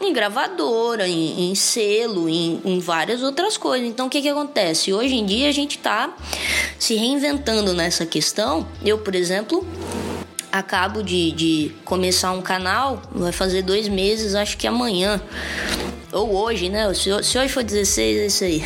em 0.00 0.12
gravadora, 0.12 1.08
em, 1.08 1.50
em 1.50 1.54
selo, 1.54 2.28
em, 2.28 2.60
em, 2.64 2.78
várias 2.78 3.22
outras 3.22 3.56
coisas. 3.56 3.88
Então 3.88 4.06
o 4.06 4.10
que, 4.10 4.20
que 4.20 4.28
acontece? 4.28 4.92
Hoje 4.92 5.14
em 5.14 5.24
dia 5.24 5.48
a 5.48 5.52
gente 5.52 5.76
está 5.78 6.14
se 6.78 6.94
reinventando 6.94 7.72
nessa 7.72 8.04
questão. 8.06 8.66
Eu, 8.84 8.98
por 8.98 9.14
exemplo, 9.14 9.66
acabo 10.52 11.02
de, 11.02 11.32
de 11.32 11.72
começar 11.82 12.30
um 12.32 12.42
canal, 12.42 13.00
vai 13.10 13.32
fazer 13.32 13.62
dois 13.62 13.88
meses, 13.88 14.34
acho 14.34 14.58
que 14.58 14.66
amanhã. 14.66 15.20
Ou 16.12 16.36
hoje, 16.36 16.68
né? 16.68 16.92
Se, 16.92 17.10
se 17.22 17.38
hoje 17.38 17.48
for 17.48 17.64
16, 17.64 18.18
é 18.18 18.26
isso 18.26 18.44
aí. 18.44 18.62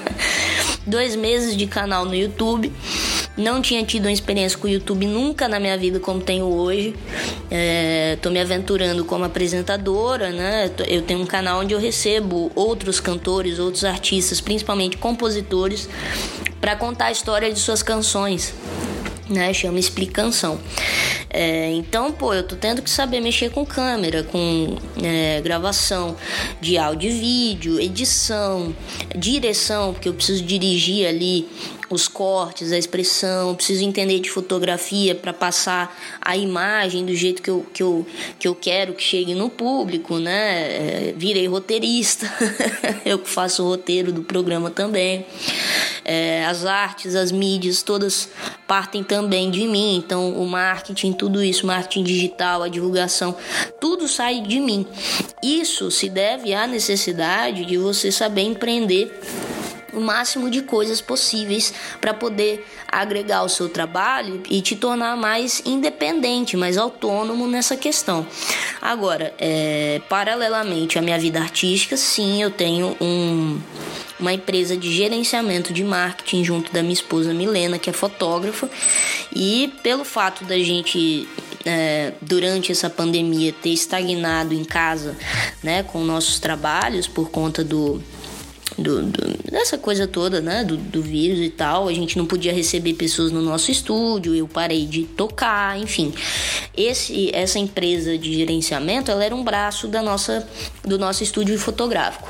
dois 0.86 1.16
meses 1.16 1.56
de 1.56 1.66
canal 1.66 2.04
no 2.04 2.14
YouTube. 2.14 2.70
Não 3.34 3.62
tinha 3.62 3.82
tido 3.82 4.04
uma 4.04 4.12
experiência 4.12 4.58
com 4.58 4.66
o 4.66 4.70
YouTube 4.70 5.06
nunca 5.06 5.48
na 5.48 5.58
minha 5.58 5.78
vida 5.78 5.98
como 5.98 6.20
tenho 6.20 6.44
hoje. 6.44 6.94
É, 7.50 8.18
tô 8.20 8.28
me 8.28 8.38
aventurando 8.38 9.02
como 9.02 9.24
apresentadora, 9.24 10.30
né? 10.30 10.70
Eu 10.86 11.00
tenho 11.00 11.20
um 11.20 11.26
canal 11.26 11.60
onde 11.60 11.72
eu 11.72 11.78
recebo 11.78 12.52
outros 12.54 13.00
cantores, 13.00 13.58
outros 13.58 13.84
artistas, 13.84 14.42
principalmente 14.42 14.98
compositores, 14.98 15.88
para 16.60 16.76
contar 16.76 17.06
a 17.06 17.12
história 17.12 17.50
de 17.50 17.58
suas 17.58 17.82
canções 17.82 18.52
né? 19.30 19.52
Chama 19.54 19.78
explicação. 19.78 20.60
É, 21.30 21.70
então, 21.72 22.12
pô, 22.12 22.34
eu 22.34 22.42
tô 22.42 22.56
tendo 22.56 22.82
que 22.82 22.90
saber 22.90 23.20
mexer 23.20 23.50
com 23.50 23.64
câmera, 23.64 24.24
com 24.24 24.76
é, 25.02 25.40
gravação 25.40 26.16
de 26.60 26.76
áudio 26.76 27.10
e 27.10 27.12
vídeo, 27.12 27.80
edição, 27.80 28.74
direção, 29.16 29.92
porque 29.92 30.08
eu 30.08 30.14
preciso 30.14 30.44
dirigir 30.44 31.06
ali 31.06 31.48
os 31.90 32.06
cortes, 32.06 32.70
a 32.70 32.78
expressão, 32.78 33.54
preciso 33.54 33.82
entender 33.84 34.20
de 34.20 34.30
fotografia 34.30 35.12
para 35.14 35.32
passar 35.32 35.98
a 36.20 36.36
imagem 36.36 37.04
do 37.04 37.14
jeito 37.14 37.42
que 37.42 37.50
eu, 37.50 37.66
que, 37.74 37.82
eu, 37.82 38.06
que 38.38 38.46
eu 38.46 38.54
quero 38.54 38.94
que 38.94 39.02
chegue 39.02 39.34
no 39.34 39.50
público, 39.50 40.18
né? 40.18 41.08
É, 41.10 41.14
virei 41.16 41.48
roteirista, 41.48 42.32
eu 43.04 43.18
que 43.18 43.28
faço 43.28 43.64
o 43.64 43.68
roteiro 43.68 44.12
do 44.12 44.22
programa 44.22 44.70
também. 44.70 45.26
É, 46.04 46.44
as 46.46 46.64
artes, 46.64 47.14
as 47.16 47.32
mídias, 47.32 47.82
todas 47.82 48.28
partem 48.68 49.02
também 49.02 49.50
de 49.50 49.66
mim. 49.66 49.96
Então, 49.96 50.30
o 50.30 50.46
marketing, 50.46 51.12
tudo 51.12 51.42
isso, 51.42 51.66
marketing 51.66 52.04
digital, 52.04 52.62
a 52.62 52.68
divulgação, 52.68 53.36
tudo 53.80 54.06
sai 54.06 54.40
de 54.40 54.60
mim. 54.60 54.86
Isso 55.42 55.90
se 55.90 56.08
deve 56.08 56.54
à 56.54 56.66
necessidade 56.66 57.64
de 57.64 57.76
você 57.76 58.12
saber 58.12 58.42
empreender 58.42 59.20
o 59.92 60.00
máximo 60.00 60.50
de 60.50 60.62
coisas 60.62 61.00
possíveis 61.00 61.72
para 62.00 62.14
poder 62.14 62.66
agregar 62.88 63.38
ao 63.38 63.48
seu 63.48 63.68
trabalho 63.68 64.42
e 64.48 64.60
te 64.60 64.76
tornar 64.76 65.16
mais 65.16 65.62
independente, 65.64 66.56
mais 66.56 66.76
autônomo 66.76 67.46
nessa 67.46 67.76
questão. 67.76 68.26
Agora, 68.80 69.34
é, 69.38 70.00
paralelamente 70.08 70.98
à 70.98 71.02
minha 71.02 71.18
vida 71.18 71.40
artística, 71.40 71.96
sim, 71.96 72.42
eu 72.42 72.50
tenho 72.50 72.96
um, 73.00 73.60
uma 74.18 74.32
empresa 74.32 74.76
de 74.76 74.92
gerenciamento 74.92 75.72
de 75.72 75.82
marketing 75.82 76.44
junto 76.44 76.72
da 76.72 76.82
minha 76.82 76.94
esposa 76.94 77.32
Milena, 77.32 77.78
que 77.78 77.90
é 77.90 77.92
fotógrafa, 77.92 78.68
e 79.34 79.72
pelo 79.82 80.04
fato 80.04 80.44
da 80.44 80.58
gente 80.58 81.28
é, 81.64 82.12
durante 82.20 82.72
essa 82.72 82.88
pandemia 82.88 83.52
ter 83.52 83.70
estagnado 83.70 84.54
em 84.54 84.64
casa, 84.64 85.16
né, 85.62 85.82
com 85.82 86.02
nossos 86.02 86.38
trabalhos 86.38 87.06
por 87.06 87.30
conta 87.30 87.64
do 87.64 88.02
do, 88.80 89.02
do, 89.02 89.50
dessa 89.50 89.78
coisa 89.78 90.06
toda, 90.06 90.40
né? 90.40 90.64
Do, 90.64 90.76
do 90.76 91.02
vírus 91.02 91.40
e 91.40 91.50
tal. 91.50 91.88
A 91.88 91.92
gente 91.92 92.16
não 92.16 92.26
podia 92.26 92.52
receber 92.52 92.94
pessoas 92.94 93.30
no 93.30 93.42
nosso 93.42 93.70
estúdio, 93.70 94.34
eu 94.34 94.48
parei 94.48 94.86
de 94.86 95.04
tocar, 95.04 95.78
enfim. 95.78 96.12
Esse, 96.76 97.30
essa 97.34 97.58
empresa 97.58 98.16
de 98.16 98.34
gerenciamento, 98.34 99.10
ela 99.10 99.24
era 99.24 99.34
um 99.34 99.44
braço 99.44 99.86
da 99.86 100.02
nossa, 100.02 100.46
do 100.84 100.98
nosso 100.98 101.22
estúdio 101.22 101.58
fotográfico. 101.58 102.28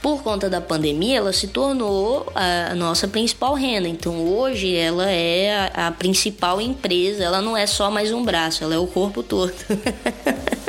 Por 0.00 0.22
conta 0.22 0.48
da 0.48 0.60
pandemia, 0.60 1.18
ela 1.18 1.32
se 1.32 1.48
tornou 1.48 2.26
a 2.34 2.74
nossa 2.74 3.06
principal 3.06 3.54
renda. 3.54 3.86
Então, 3.86 4.26
hoje, 4.26 4.74
ela 4.74 5.10
é 5.10 5.70
a, 5.74 5.88
a 5.88 5.92
principal 5.92 6.58
empresa. 6.60 7.22
Ela 7.22 7.42
não 7.42 7.54
é 7.54 7.66
só 7.66 7.90
mais 7.90 8.10
um 8.10 8.24
braço, 8.24 8.64
ela 8.64 8.74
é 8.74 8.78
o 8.78 8.86
corpo 8.86 9.22
todo. 9.22 9.52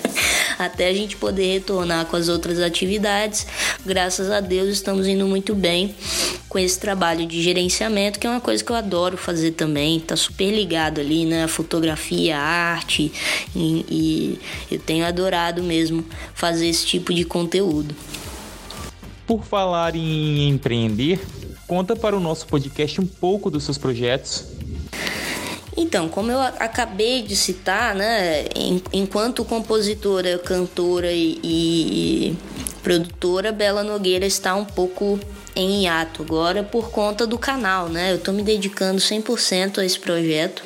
até 0.65 0.88
a 0.88 0.93
gente 0.93 1.17
poder 1.17 1.54
retornar 1.54 2.06
com 2.06 2.15
as 2.15 2.30
outras 2.30 2.60
atividades. 2.60 3.47
Graças 3.86 4.30
a 4.30 4.39
Deus 4.39 4.69
estamos 4.69 5.08
indo 5.08 5.28
muito 5.28 5.56
bem 5.56 5.95
com 6.47 6.60
esse 6.60 6.80
trabalho 6.80 7.26
de 7.26 7.41
gerenciamento, 7.41 8.19
que 8.19 8.28
é 8.28 8.30
uma 8.30 8.41
coisa 8.41 8.63
que 8.63 8.71
eu 8.71 8.76
adoro 8.76 9.17
fazer 9.17 9.52
também, 9.52 10.00
tá 10.00 10.15
super 10.15 10.52
ligado 10.52 11.00
ali, 11.00 11.26
né? 11.26 11.47
Fotografia, 11.47 12.38
arte, 12.38 13.12
e, 13.56 13.86
e 13.89 14.39
eu 14.69 14.80
tenho 14.80 15.06
adorado 15.06 15.63
mesmo 15.63 16.06
fazer 16.34 16.67
esse 16.67 16.86
tipo 16.86 17.13
de 17.13 17.24
conteúdo. 17.24 17.95
Por 19.26 19.43
falar 19.43 19.95
em 19.95 20.50
empreender, 20.50 21.21
conta 21.67 21.95
para 21.95 22.17
o 22.17 22.19
nosso 22.19 22.45
podcast 22.47 23.00
um 23.00 23.08
pouco 23.08 23.50
dos 23.50 23.63
seus 23.63 23.78
projetos. 23.78 24.45
Então, 25.76 26.10
como 26.10 26.32
eu 26.32 26.40
acabei 26.42 27.22
de 27.22 27.36
citar, 27.36 27.96
né, 27.96 28.46
enquanto 28.92 29.46
compositora, 29.46 30.38
cantora 30.38 31.12
e, 31.12 31.40
e 31.44 32.38
produtora, 32.84 33.52
Bela 33.52 33.84
Nogueira 33.84 34.26
está 34.26 34.56
um 34.56 34.66
pouco 34.66 35.20
em 35.56 35.84
hiato 35.84 36.24
agora 36.24 36.64
por 36.64 36.92
conta 36.92 37.28
do 37.28 37.38
canal, 37.38 37.90
né? 37.90 38.14
Eu 38.14 38.20
tô 38.20 38.32
me 38.32 38.44
dedicando 38.44 39.00
100% 39.00 39.80
a 39.80 39.86
esse 39.86 40.00
projeto, 40.00 40.64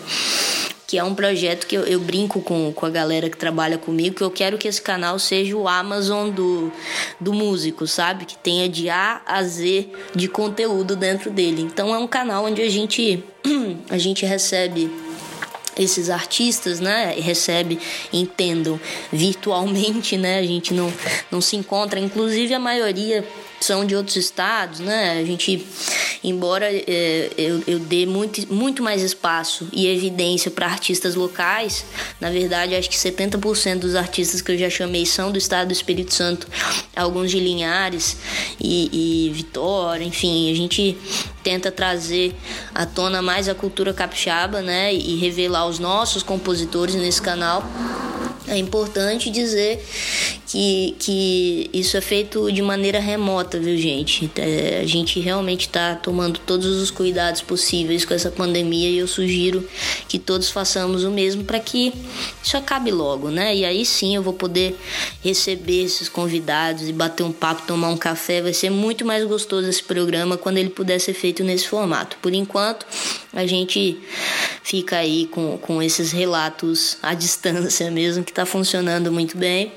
que 0.88 0.98
é 0.98 1.04
um 1.04 1.16
projeto 1.16 1.66
que 1.66 1.76
eu, 1.76 1.84
eu, 1.84 2.00
brinco 2.00 2.42
com, 2.42 2.72
com 2.72 2.86
a 2.86 2.90
galera 2.90 3.30
que 3.30 3.38
trabalha 3.38 3.78
comigo, 3.78 4.16
que 4.16 4.24
eu 4.24 4.32
quero 4.32 4.58
que 4.58 4.68
esse 4.68 4.82
canal 4.82 5.18
seja 5.18 5.56
o 5.56 5.68
Amazon 5.68 6.30
do, 6.30 6.72
do 7.20 7.34
músico, 7.34 7.88
sabe? 7.88 8.26
Que 8.26 8.38
tenha 8.38 8.70
de 8.70 8.90
A 8.90 9.22
a 9.26 9.44
Z 9.44 9.90
de 10.14 10.28
conteúdo 10.28 10.96
dentro 10.96 11.32
dele. 11.32 11.62
Então 11.62 11.94
é 11.94 11.98
um 11.98 12.08
canal 12.08 12.46
onde 12.46 12.62
a 12.62 12.70
gente, 12.70 13.24
a 13.90 13.98
gente 13.98 14.26
recebe 14.26 14.92
esses 15.78 16.10
artistas, 16.10 16.80
né, 16.80 17.14
recebe, 17.18 17.78
entendam, 18.14 18.80
virtualmente, 19.12 20.16
né, 20.16 20.40
a 20.40 20.44
gente 20.44 20.74
não, 20.74 20.92
não 21.30 21.42
se 21.42 21.58
encontra, 21.58 22.00
inclusive 22.00 22.54
a 22.54 22.60
maioria 22.60 23.26
são 23.66 23.84
de 23.84 23.96
outros 23.96 24.16
estados, 24.16 24.80
né? 24.80 25.20
A 25.20 25.26
gente, 25.26 25.66
embora 26.24 26.68
é, 26.72 27.32
eu, 27.38 27.64
eu 27.66 27.80
dê 27.80 28.06
muito, 28.06 28.54
muito 28.54 28.84
mais 28.84 29.02
espaço 29.02 29.68
e 29.74 29.88
evidência 29.88 30.52
para 30.52 30.68
artistas 30.68 31.16
locais, 31.16 31.86
na 32.22 32.30
verdade, 32.30 32.76
acho 32.76 32.90
que 32.90 32.96
70% 32.96 33.80
dos 33.80 33.96
artistas 33.96 34.42
que 34.42 34.52
eu 34.52 34.58
já 34.58 34.70
chamei 34.70 35.06
são 35.06 35.32
do 35.32 35.38
estado 35.38 35.68
do 35.68 35.74
Espírito 35.74 36.14
Santo, 36.14 36.48
alguns 36.96 37.32
de 37.32 37.40
Linhares 37.40 38.18
e, 38.60 39.28
e 39.28 39.30
Vitória, 39.32 40.06
enfim, 40.06 40.52
a 40.52 40.56
gente 40.56 40.98
tenta 41.44 41.72
trazer 41.72 42.36
à 42.74 42.86
tona 42.86 43.22
mais 43.22 43.50
a 43.50 43.56
cultura 43.56 43.94
capixaba, 43.94 44.62
né? 44.62 44.94
E 44.94 45.16
revelar 45.18 45.68
os 45.68 45.80
nossos 45.80 46.24
compositores 46.24 46.96
nesse 46.96 47.22
canal. 47.22 47.64
É 48.48 48.58
importante 48.58 49.30
dizer 49.30 49.84
que, 50.46 50.96
que 51.00 51.70
isso 51.74 51.98
é 51.98 52.02
feito 52.02 52.52
de 52.52 52.62
maneira 52.62 53.00
remota, 53.00 53.60
viu, 53.60 53.76
gente? 53.78 54.30
É, 54.36 54.82
a 54.82 54.86
gente 54.86 55.20
realmente 55.20 55.62
está 55.62 55.96
tomando 55.96 56.40
todos 56.40 56.68
os 56.82 56.92
cuidados 56.92 57.42
possíveis 57.42 58.06
com 58.06 58.14
essa 58.14 58.30
pandemia 58.30 58.90
e 58.90 59.00
eu 59.00 59.08
sugiro 59.08 59.68
que 60.08 60.20
todos 60.20 60.50
façamos 60.50 61.04
o 61.04 61.12
mesmo 61.12 61.44
para 61.44 61.60
que 61.60 61.92
isso 62.44 62.56
acabe 62.56 62.92
logo, 62.92 63.30
né? 63.30 63.56
E 63.56 63.66
aí 63.66 63.84
sim 63.86 64.16
eu 64.16 64.22
vou 64.22 64.34
poder 64.34 64.76
receber 65.24 65.84
esses 65.84 66.08
convidados 66.08 66.88
e 66.88 66.94
bater 66.94 67.24
um 67.24 67.32
papo, 67.32 67.64
tomar 67.66 67.90
um 67.90 67.98
café. 67.98 68.42
Vai 68.42 68.54
ser 68.54 68.70
muito 68.70 69.04
mais 69.04 69.26
gostoso 69.26 69.68
esse 69.68 69.84
programa 69.84 70.38
quando 70.38 70.58
ele 70.58 70.70
puder 70.70 71.00
ser 71.00 71.14
feito 71.14 71.44
nesse 71.44 71.68
formato. 71.68 72.18
Por 72.22 72.34
enquanto, 72.34 72.86
a 73.36 73.46
gente 73.46 74.00
fica 74.64 74.98
aí 74.98 75.28
com, 75.28 75.58
com 75.58 75.84
esses 75.84 76.12
relatos 76.12 76.98
à 77.04 77.14
distância 77.14 77.92
mesmo, 77.92 78.24
que 78.24 78.32
está 78.32 78.46
funcionando 78.46 79.12
muito 79.12 79.38
bem. 79.38 79.74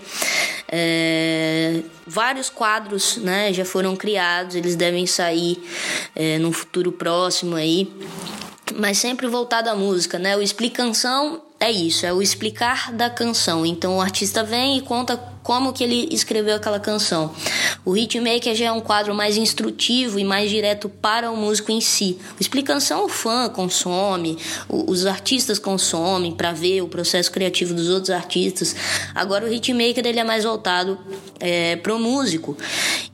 É, 0.70 1.82
vários 2.06 2.48
quadros 2.48 3.16
né, 3.16 3.52
já 3.52 3.64
foram 3.64 3.96
criados, 3.96 4.54
eles 4.54 4.76
devem 4.76 5.06
sair 5.06 5.62
é, 6.14 6.38
no 6.38 6.52
futuro 6.52 6.92
próximo 6.92 7.56
aí, 7.56 7.92
mas 8.76 8.98
sempre 8.98 9.26
voltado 9.26 9.68
à 9.68 9.74
música, 9.74 10.18
né? 10.18 10.36
O 10.36 10.42
Explicação 10.42 11.42
é 11.60 11.70
isso, 11.70 12.06
é 12.06 12.12
o 12.12 12.22
explicar 12.22 12.92
da 12.92 13.10
canção. 13.10 13.66
Então 13.66 13.96
o 13.96 14.00
artista 14.00 14.44
vem 14.44 14.78
e 14.78 14.82
conta 14.82 15.16
como 15.48 15.72
que 15.72 15.82
ele 15.82 16.06
escreveu 16.12 16.56
aquela 16.56 16.78
canção. 16.78 17.32
O 17.82 17.96
hitmaker 17.96 18.54
já 18.54 18.66
é 18.66 18.72
um 18.72 18.82
quadro 18.82 19.14
mais 19.14 19.38
instrutivo 19.38 20.18
e 20.18 20.24
mais 20.24 20.50
direto 20.50 20.90
para 20.90 21.30
o 21.30 21.36
músico 21.38 21.72
em 21.72 21.80
si. 21.80 22.18
O 22.38 22.42
explicação 22.42 23.06
o 23.06 23.08
fã 23.08 23.48
consome, 23.48 24.36
os 24.68 25.06
artistas 25.06 25.58
consomem 25.58 26.32
para 26.32 26.52
ver 26.52 26.82
o 26.82 26.88
processo 26.88 27.32
criativo 27.32 27.72
dos 27.72 27.88
outros 27.88 28.10
artistas. 28.10 28.76
Agora 29.14 29.46
o 29.46 29.48
hitmaker 29.50 30.06
ele 30.06 30.20
é 30.20 30.24
mais 30.24 30.44
voltado 30.44 30.98
é, 31.40 31.76
para 31.76 31.94
o 31.94 31.98
músico 31.98 32.54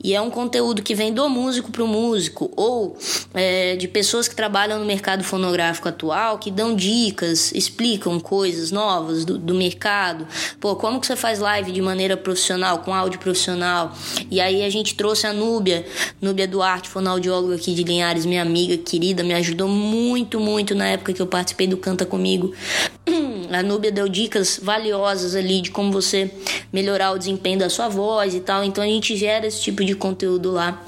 e 0.03 0.13
é 0.13 0.19
um 0.19 0.29
conteúdo 0.29 0.83
que 0.83 0.93
vem 0.93 1.13
do 1.13 1.29
músico 1.29 1.71
para 1.71 1.85
o 1.85 1.87
músico 1.87 2.51
ou 2.57 2.97
é, 3.33 3.77
de 3.77 3.87
pessoas 3.87 4.27
que 4.27 4.35
trabalham 4.35 4.77
no 4.77 4.85
mercado 4.85 5.23
fonográfico 5.23 5.87
atual 5.87 6.37
que 6.37 6.51
dão 6.51 6.75
dicas, 6.75 7.53
explicam 7.53 8.19
coisas 8.19 8.71
novas 8.71 9.23
do, 9.23 9.37
do 9.37 9.55
mercado. 9.55 10.27
Pô, 10.59 10.75
como 10.75 10.99
que 10.99 11.07
você 11.07 11.15
faz 11.15 11.39
live 11.39 11.71
de 11.71 11.81
maneira 11.81 12.24
profissional, 12.25 12.79
com 12.79 12.93
áudio 12.93 13.19
profissional. 13.19 13.93
E 14.31 14.41
aí 14.41 14.63
a 14.63 14.69
gente 14.69 14.95
trouxe 14.95 15.27
a 15.27 15.31
Núbia, 15.31 15.85
Núbia 16.19 16.47
Duarte, 16.47 16.89
fonoaudióloga 16.89 17.55
aqui 17.55 17.73
de 17.73 17.83
Linhares, 17.83 18.25
minha 18.25 18.41
amiga 18.41 18.75
querida, 18.77 19.23
me 19.23 19.35
ajudou 19.35 19.69
muito, 19.69 20.39
muito 20.39 20.73
na 20.73 20.87
época 20.87 21.13
que 21.13 21.21
eu 21.21 21.27
participei 21.27 21.67
do 21.67 21.77
Canta 21.77 22.05
Comigo. 22.05 22.51
A 23.51 23.61
Núbia 23.61 23.91
deu 23.91 24.09
dicas 24.09 24.59
valiosas 24.61 25.35
ali 25.35 25.61
de 25.61 25.69
como 25.69 25.91
você 25.91 26.31
melhorar 26.73 27.11
o 27.11 27.17
desempenho 27.17 27.59
da 27.59 27.69
sua 27.69 27.87
voz 27.87 28.33
e 28.33 28.39
tal. 28.39 28.63
Então 28.63 28.83
a 28.83 28.87
gente 28.87 29.15
gera 29.15 29.45
esse 29.45 29.61
tipo 29.61 29.85
de 29.85 29.95
conteúdo 29.95 30.51
lá. 30.51 30.81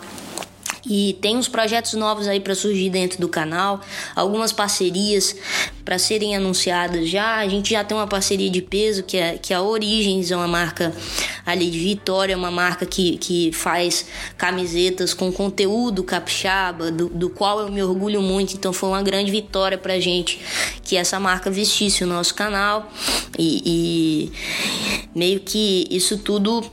E 0.89 1.17
tem 1.21 1.37
uns 1.37 1.47
projetos 1.47 1.93
novos 1.93 2.27
aí 2.27 2.39
para 2.39 2.55
surgir 2.55 2.89
dentro 2.89 3.19
do 3.19 3.27
canal, 3.27 3.81
algumas 4.15 4.51
parcerias 4.51 5.35
para 5.83 5.97
serem 5.97 6.35
anunciadas 6.35 7.09
já. 7.09 7.37
A 7.37 7.47
gente 7.47 7.71
já 7.71 7.83
tem 7.83 7.95
uma 7.95 8.07
parceria 8.07 8.49
de 8.49 8.61
peso 8.61 9.03
que 9.03 9.17
é, 9.17 9.37
que 9.37 9.53
é 9.53 9.55
a 9.55 9.61
Origens, 9.61 10.31
é 10.31 10.35
uma 10.35 10.47
marca 10.47 10.93
ali 11.45 11.69
de 11.69 11.79
Vitória, 11.79 12.37
uma 12.37 12.51
marca 12.51 12.85
que, 12.85 13.17
que 13.17 13.51
faz 13.53 14.05
camisetas 14.37 15.13
com 15.13 15.31
conteúdo 15.31 16.03
capixaba, 16.03 16.91
do, 16.91 17.09
do 17.09 17.29
qual 17.29 17.61
eu 17.61 17.71
me 17.71 17.81
orgulho 17.81 18.21
muito. 18.21 18.53
Então 18.53 18.73
foi 18.73 18.89
uma 18.89 19.01
grande 19.01 19.31
vitória 19.31 19.77
pra 19.77 19.99
gente 19.99 20.39
que 20.83 20.95
essa 20.95 21.19
marca 21.19 21.49
vestisse 21.49 22.03
o 22.03 22.07
nosso 22.07 22.33
canal 22.33 22.91
e, 23.37 23.61
e 23.65 24.31
meio 25.13 25.39
que 25.39 25.87
isso 25.89 26.17
tudo 26.17 26.63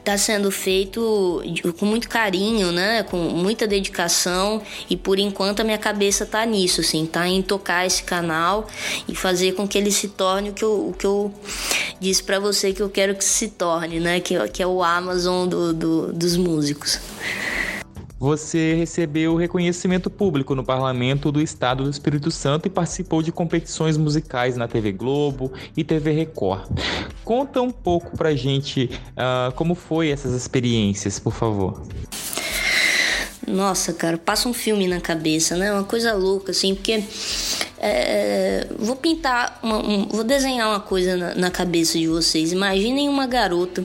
está 0.00 0.18
sendo 0.18 0.50
feito 0.50 1.42
com 1.78 1.86
muito 1.86 2.08
carinho, 2.08 2.72
né? 2.72 3.02
Com 3.04 3.16
muita 3.16 3.66
dedicação 3.66 4.60
e 4.88 4.96
por 4.96 5.18
enquanto 5.18 5.60
a 5.60 5.64
minha 5.64 5.78
cabeça 5.78 6.26
tá 6.26 6.44
nisso, 6.44 6.80
assim, 6.80 7.06
tá 7.06 7.28
em 7.28 7.42
tocar 7.42 7.86
esse 7.86 8.02
canal 8.02 8.66
e 9.06 9.14
fazer 9.14 9.52
com 9.52 9.68
que 9.68 9.78
ele 9.78 9.92
se 9.92 10.08
torne 10.08 10.50
o 10.50 10.52
que 10.52 10.64
eu, 10.64 10.88
o 10.88 10.92
que 10.92 11.06
eu 11.06 11.32
disse 12.00 12.22
para 12.22 12.38
você 12.38 12.72
que 12.72 12.82
eu 12.82 12.90
quero 12.90 13.14
que 13.14 13.24
se 13.24 13.48
torne, 13.48 14.00
né? 14.00 14.20
Que, 14.20 14.48
que 14.48 14.62
é 14.62 14.66
o 14.66 14.82
Amazon 14.82 15.48
do, 15.48 15.72
do 15.72 16.12
dos 16.12 16.36
músicos 16.36 16.98
você 18.20 18.74
recebeu 18.74 19.34
reconhecimento 19.34 20.10
público 20.10 20.54
no 20.54 20.62
Parlamento 20.62 21.32
do 21.32 21.40
Estado 21.40 21.84
do 21.84 21.90
Espírito 21.90 22.30
Santo 22.30 22.66
e 22.66 22.70
participou 22.70 23.22
de 23.22 23.32
competições 23.32 23.96
musicais 23.96 24.58
na 24.58 24.68
TV 24.68 24.92
Globo 24.92 25.50
e 25.74 25.82
TV 25.82 26.10
Record. 26.10 26.68
Conta 27.24 27.62
um 27.62 27.70
pouco 27.70 28.14
pra 28.18 28.34
gente 28.34 28.90
uh, 29.12 29.50
como 29.54 29.74
foi 29.74 30.10
essas 30.10 30.34
experiências, 30.34 31.18
por 31.18 31.32
favor. 31.32 31.82
Nossa, 33.48 33.94
cara, 33.94 34.18
passa 34.18 34.50
um 34.50 34.52
filme 34.52 34.86
na 34.86 35.00
cabeça, 35.00 35.56
né? 35.56 35.72
Uma 35.72 35.84
coisa 35.84 36.12
louca, 36.12 36.52
assim, 36.52 36.74
porque 36.74 37.02
é, 37.78 38.66
vou 38.78 38.96
pintar, 38.96 39.58
uma, 39.62 39.78
um, 39.78 40.06
vou 40.08 40.22
desenhar 40.24 40.68
uma 40.68 40.80
coisa 40.80 41.16
na, 41.16 41.34
na 41.34 41.50
cabeça 41.50 41.98
de 41.98 42.06
vocês. 42.06 42.52
Imaginem 42.52 43.08
uma 43.08 43.26
garota 43.26 43.82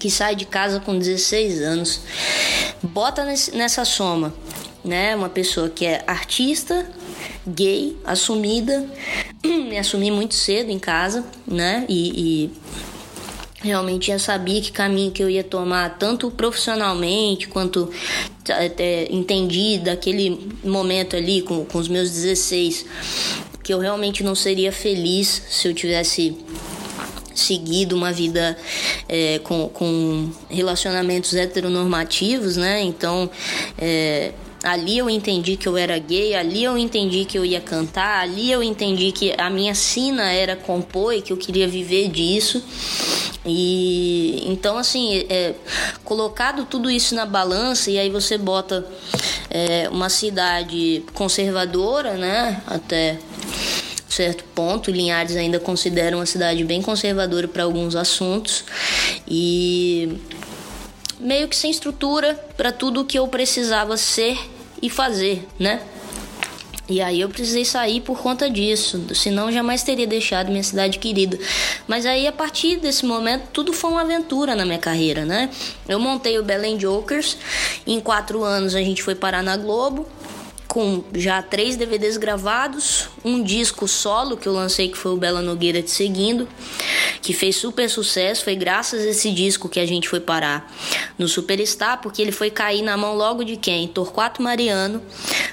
que 0.00 0.10
sai 0.10 0.34
de 0.34 0.46
casa 0.46 0.80
com 0.80 0.98
16 0.98 1.60
anos, 1.60 2.00
bota 2.82 3.22
nessa 3.52 3.84
soma, 3.84 4.34
né? 4.82 5.14
Uma 5.14 5.28
pessoa 5.28 5.68
que 5.68 5.84
é 5.84 6.02
artista, 6.06 6.90
gay, 7.46 7.96
assumida, 8.04 8.88
me 9.44 9.78
assumi 9.78 10.10
muito 10.10 10.34
cedo 10.34 10.70
em 10.70 10.78
casa, 10.78 11.24
né? 11.46 11.84
E, 11.86 12.48
e 12.48 12.50
realmente 13.62 14.06
já 14.06 14.18
sabia 14.18 14.62
que 14.62 14.72
caminho 14.72 15.12
que 15.12 15.22
eu 15.22 15.28
ia 15.28 15.44
tomar, 15.44 15.98
tanto 15.98 16.30
profissionalmente 16.30 17.46
quanto 17.46 17.90
até 18.48 19.06
entendi 19.12 19.78
daquele 19.78 20.50
momento 20.64 21.14
ali 21.14 21.42
com, 21.42 21.64
com 21.66 21.78
os 21.78 21.88
meus 21.88 22.10
16 22.10 22.86
que 23.62 23.74
eu 23.74 23.78
realmente 23.78 24.24
não 24.24 24.34
seria 24.34 24.72
feliz 24.72 25.42
se 25.50 25.68
eu 25.68 25.74
tivesse 25.74 26.36
seguido 27.34 27.96
uma 27.96 28.12
vida 28.12 28.56
é, 29.08 29.38
com, 29.40 29.68
com 29.68 30.30
relacionamentos 30.48 31.34
heteronormativos, 31.34 32.56
né? 32.56 32.82
Então, 32.82 33.30
é, 33.78 34.32
ali 34.62 34.98
eu 34.98 35.08
entendi 35.08 35.56
que 35.56 35.66
eu 35.66 35.76
era 35.76 35.98
gay, 35.98 36.34
ali 36.34 36.64
eu 36.64 36.76
entendi 36.76 37.24
que 37.24 37.38
eu 37.38 37.44
ia 37.44 37.60
cantar, 37.60 38.22
ali 38.22 38.50
eu 38.50 38.62
entendi 38.62 39.12
que 39.12 39.34
a 39.38 39.48
minha 39.48 39.74
sina 39.74 40.30
era 40.30 40.56
compor 40.56 41.14
e 41.14 41.22
que 41.22 41.32
eu 41.32 41.36
queria 41.36 41.66
viver 41.66 42.08
disso. 42.08 42.62
E 43.44 44.42
então, 44.46 44.76
assim, 44.76 45.24
é, 45.30 45.54
colocado 46.04 46.66
tudo 46.66 46.90
isso 46.90 47.14
na 47.14 47.24
balança, 47.24 47.90
e 47.90 47.98
aí 47.98 48.10
você 48.10 48.36
bota 48.36 48.86
é, 49.48 49.88
uma 49.90 50.10
cidade 50.10 51.02
conservadora, 51.14 52.14
né? 52.14 52.62
Até 52.66 53.18
certo 54.10 54.44
ponto. 54.54 54.90
Linhares 54.90 55.36
ainda 55.36 55.58
considera 55.58 56.16
uma 56.16 56.26
cidade 56.26 56.64
bem 56.64 56.82
conservadora 56.82 57.48
para 57.48 57.62
alguns 57.62 57.96
assuntos 57.96 58.64
e 59.26 60.18
meio 61.18 61.48
que 61.48 61.56
sem 61.56 61.70
estrutura 61.70 62.34
para 62.56 62.72
tudo 62.72 63.02
o 63.02 63.04
que 63.04 63.18
eu 63.18 63.28
precisava 63.28 63.96
ser 63.96 64.38
e 64.82 64.90
fazer, 64.90 65.46
né? 65.58 65.80
E 66.88 67.00
aí 67.00 67.20
eu 67.20 67.28
precisei 67.28 67.64
sair 67.64 68.00
por 68.00 68.18
conta 68.18 68.50
disso, 68.50 69.00
senão 69.14 69.52
jamais 69.52 69.84
teria 69.84 70.08
deixado 70.08 70.50
minha 70.50 70.64
cidade 70.64 70.98
querida. 70.98 71.38
Mas 71.86 72.04
aí 72.04 72.26
a 72.26 72.32
partir 72.32 72.78
desse 72.78 73.06
momento 73.06 73.44
tudo 73.52 73.72
foi 73.72 73.92
uma 73.92 74.00
aventura 74.00 74.56
na 74.56 74.64
minha 74.64 74.78
carreira, 74.78 75.24
né? 75.24 75.50
Eu 75.88 76.00
montei 76.00 76.36
o 76.36 76.42
Belém 76.42 76.76
Jokers, 76.76 77.36
em 77.86 78.00
quatro 78.00 78.42
anos 78.42 78.74
a 78.74 78.80
gente 78.80 79.04
foi 79.04 79.14
parar 79.14 79.40
na 79.40 79.56
Globo, 79.56 80.04
com 80.70 81.02
já 81.12 81.42
três 81.42 81.74
DVDs 81.74 82.16
gravados, 82.16 83.08
um 83.24 83.42
disco 83.42 83.88
solo 83.88 84.36
que 84.36 84.46
eu 84.46 84.52
lancei 84.52 84.88
que 84.88 84.96
foi 84.96 85.10
o 85.10 85.16
Bela 85.16 85.42
Nogueira 85.42 85.82
te 85.82 85.90
seguindo, 85.90 86.48
que 87.20 87.32
fez 87.32 87.56
super 87.56 87.90
sucesso. 87.90 88.44
Foi 88.44 88.54
graças 88.54 89.04
a 89.04 89.08
esse 89.08 89.32
disco 89.32 89.68
que 89.68 89.80
a 89.80 89.84
gente 89.84 90.08
foi 90.08 90.20
parar 90.20 90.72
no 91.18 91.26
Superstar, 91.26 92.00
porque 92.00 92.22
ele 92.22 92.30
foi 92.30 92.50
cair 92.50 92.82
na 92.82 92.96
mão 92.96 93.16
logo 93.16 93.42
de 93.42 93.56
quem? 93.56 93.88
Torquato 93.88 94.40
Mariano. 94.40 95.02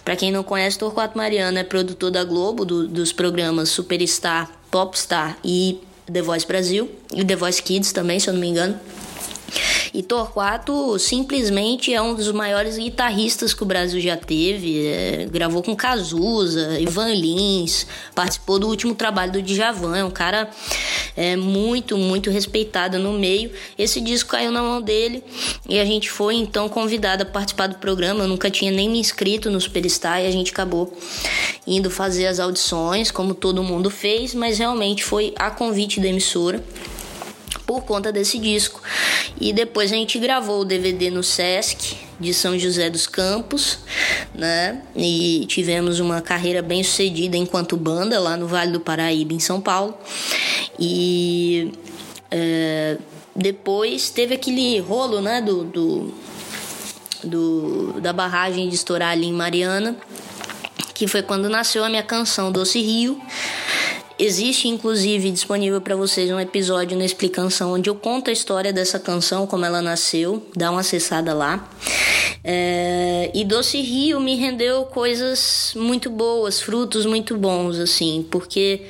Para 0.06 0.16
quem 0.16 0.32
não 0.32 0.44
conhece, 0.44 0.78
Torquato 0.78 1.18
Mariano 1.18 1.58
é 1.58 1.64
produtor 1.64 2.12
da 2.12 2.24
Globo 2.24 2.64
do, 2.64 2.88
dos 2.88 3.12
programas 3.12 3.70
Superstar, 3.70 4.52
Popstar 4.70 5.36
e 5.44 5.80
The 6.06 6.22
Voice 6.22 6.46
Brasil 6.46 6.92
e 7.12 7.26
The 7.26 7.36
Voice 7.36 7.64
Kids 7.64 7.92
também, 7.92 8.20
se 8.20 8.30
eu 8.30 8.36
não 8.36 8.40
me 8.42 8.50
engano. 8.50 8.80
E 9.98 10.04
Torquato 10.04 11.00
simplesmente 11.00 11.92
é 11.92 12.00
um 12.00 12.14
dos 12.14 12.32
maiores 12.32 12.78
guitarristas 12.78 13.52
que 13.52 13.64
o 13.64 13.66
Brasil 13.66 14.00
já 14.00 14.16
teve. 14.16 14.86
É, 14.86 15.26
gravou 15.26 15.64
com 15.64 15.76
Cazuza, 15.76 16.80
Ivan 16.80 17.16
Lins, 17.16 17.88
participou 18.14 18.60
do 18.60 18.68
último 18.68 18.94
trabalho 18.94 19.32
do 19.32 19.42
Djavan. 19.42 19.98
É 19.98 20.04
um 20.04 20.12
cara 20.12 20.52
é, 21.16 21.36
muito, 21.36 21.98
muito 21.98 22.30
respeitado 22.30 23.00
no 23.00 23.14
meio. 23.14 23.50
Esse 23.76 24.00
disco 24.00 24.30
caiu 24.30 24.52
na 24.52 24.62
mão 24.62 24.84
dele 24.84 25.24
e 25.68 25.80
a 25.80 25.84
gente 25.84 26.12
foi 26.12 26.36
então 26.36 26.70
convidado 26.70 27.24
a 27.24 27.26
participar 27.26 27.66
do 27.66 27.80
programa. 27.80 28.24
Eu 28.24 28.28
nunca 28.28 28.52
tinha 28.52 28.72
nem 28.72 28.88
me 28.88 29.00
inscrito 29.00 29.50
no 29.50 29.60
Superstar 29.60 30.22
e 30.22 30.28
a 30.28 30.32
gente 30.32 30.52
acabou 30.52 30.96
indo 31.66 31.90
fazer 31.90 32.28
as 32.28 32.40
audições, 32.40 33.10
como 33.10 33.34
todo 33.34 33.64
mundo 33.64 33.90
fez, 33.90 34.36
mas 34.36 34.60
realmente 34.60 35.04
foi 35.04 35.34
a 35.36 35.50
convite 35.50 36.00
da 36.00 36.08
emissora 36.08 36.64
por 37.68 37.84
conta 37.84 38.14
desse 38.14 38.40
disco. 38.40 38.82
E 39.40 39.52
depois 39.52 39.92
a 39.92 39.96
gente 39.96 40.18
gravou 40.18 40.62
o 40.62 40.66
DVD 40.66 41.12
no 41.12 41.22
Sesc 41.22 41.98
de 42.18 42.34
São 42.34 42.58
José 42.58 42.90
dos 42.90 43.06
Campos, 43.06 43.80
né? 44.34 44.82
E 44.96 45.46
tivemos 45.48 46.00
uma 46.00 46.22
carreira 46.22 46.62
bem 46.62 46.82
sucedida 46.82 47.36
enquanto 47.36 47.76
banda 47.76 48.20
lá 48.20 48.38
no 48.38 48.48
Vale 48.48 48.72
do 48.72 48.80
Paraíba, 48.80 49.34
em 49.34 49.40
São 49.40 49.60
Paulo. 49.60 49.96
E 50.80 51.74
é, 52.32 52.98
depois 53.36 54.10
teve 54.10 54.34
aquele 54.34 54.80
rolo, 54.80 55.20
né? 55.20 55.42
Do, 55.42 55.66
do, 55.66 56.14
do, 57.22 58.02
da 58.02 58.14
barragem 58.14 58.70
de 58.70 58.76
estourar 58.76 59.10
ali 59.10 59.28
em 59.28 59.34
Mariana, 59.34 59.96
que 60.94 61.06
foi 61.06 61.22
quando 61.22 61.50
nasceu 61.50 61.84
a 61.84 61.90
minha 61.90 62.04
canção 62.04 62.50
Doce 62.50 62.80
Rio 62.80 63.22
Existe 64.20 64.68
inclusive 64.68 65.30
disponível 65.30 65.80
para 65.80 65.96
vocês 65.96 66.32
um 66.32 66.40
episódio 66.40 66.98
na 66.98 67.06
explicação 67.06 67.74
onde 67.74 67.88
eu 67.88 67.94
conto 67.94 68.32
a 68.32 68.34
história 68.34 68.74
dessa 68.74 69.00
canção, 69.00 69.46
como 69.46 69.64
ela 69.64 69.80
nasceu. 69.80 70.44
Dá 70.56 70.72
uma 70.72 70.80
acessada 70.80 71.36
lá. 71.36 71.70
É, 72.44 73.30
e 73.34 73.44
Doce 73.44 73.80
Rio 73.80 74.20
me 74.20 74.36
rendeu 74.36 74.86
coisas 74.86 75.74
muito 75.76 76.10
boas, 76.10 76.60
frutos 76.60 77.06
muito 77.06 77.38
bons, 77.38 77.78
assim, 77.78 78.26
porque 78.32 78.82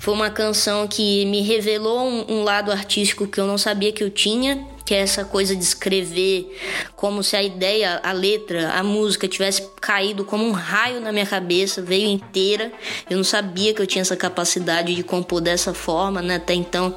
foi 0.00 0.14
uma 0.14 0.30
canção 0.30 0.88
que 0.88 1.24
me 1.26 1.42
revelou 1.42 2.00
um, 2.00 2.40
um 2.40 2.42
lado 2.42 2.72
artístico 2.72 3.28
que 3.28 3.38
eu 3.38 3.46
não 3.46 3.58
sabia 3.58 3.92
que 3.92 4.02
eu 4.02 4.10
tinha 4.10 4.66
que 4.90 4.94
é 4.96 4.98
essa 4.98 5.24
coisa 5.24 5.54
de 5.54 5.62
escrever 5.62 6.52
como 6.96 7.22
se 7.22 7.36
a 7.36 7.42
ideia, 7.44 8.00
a 8.02 8.10
letra, 8.10 8.72
a 8.72 8.82
música 8.82 9.28
tivesse 9.28 9.62
caído 9.80 10.24
como 10.24 10.44
um 10.44 10.50
raio 10.50 11.00
na 11.00 11.12
minha 11.12 11.24
cabeça, 11.24 11.80
veio 11.80 12.08
inteira. 12.08 12.72
Eu 13.08 13.16
não 13.16 13.22
sabia 13.22 13.72
que 13.72 13.80
eu 13.80 13.86
tinha 13.86 14.02
essa 14.02 14.16
capacidade 14.16 14.92
de 14.92 15.04
compor 15.04 15.40
dessa 15.40 15.72
forma, 15.72 16.20
né? 16.20 16.34
Até 16.34 16.54
então 16.54 16.92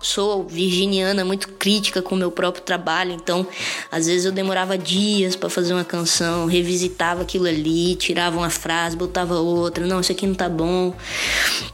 sou 0.00 0.44
virginiana, 0.44 1.24
muito 1.24 1.48
crítica 1.48 2.00
com 2.00 2.14
o 2.14 2.18
meu 2.18 2.30
próprio 2.30 2.62
trabalho, 2.62 3.12
então 3.12 3.44
às 3.90 4.06
vezes 4.06 4.24
eu 4.24 4.30
demorava 4.30 4.78
dias 4.78 5.34
para 5.34 5.50
fazer 5.50 5.72
uma 5.74 5.84
canção, 5.84 6.46
revisitava 6.46 7.22
aquilo 7.22 7.46
ali, 7.46 7.96
tirava 7.96 8.38
uma 8.38 8.50
frase, 8.50 8.96
botava 8.96 9.34
outra, 9.34 9.84
não, 9.84 10.00
isso 10.00 10.12
aqui 10.12 10.28
não 10.28 10.34
tá 10.34 10.48
bom, 10.48 10.94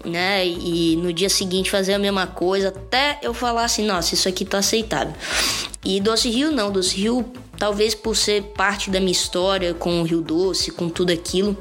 né? 0.02 0.46
E 0.46 0.96
no 0.96 1.12
dia 1.12 1.28
seguinte 1.28 1.70
fazia 1.70 1.96
a 1.96 1.98
mesma 1.98 2.26
coisa, 2.26 2.68
até 2.68 3.18
eu 3.22 3.34
falar 3.34 3.64
assim, 3.64 3.84
nossa, 3.84 4.14
isso 4.14 4.28
aqui 4.28 4.46
tá 4.46 4.58
aceitável. 4.58 5.12
E 5.84 6.00
Doce 6.00 6.28
Rio 6.30 6.50
não, 6.50 6.70
Doce 6.70 6.96
Rio, 6.96 7.24
talvez 7.56 7.94
por 7.94 8.16
ser 8.16 8.42
parte 8.56 8.90
da 8.90 9.00
minha 9.00 9.12
história 9.12 9.74
com 9.74 10.00
o 10.00 10.04
Rio 10.04 10.20
Doce, 10.20 10.70
com 10.70 10.88
tudo 10.88 11.12
aquilo, 11.12 11.56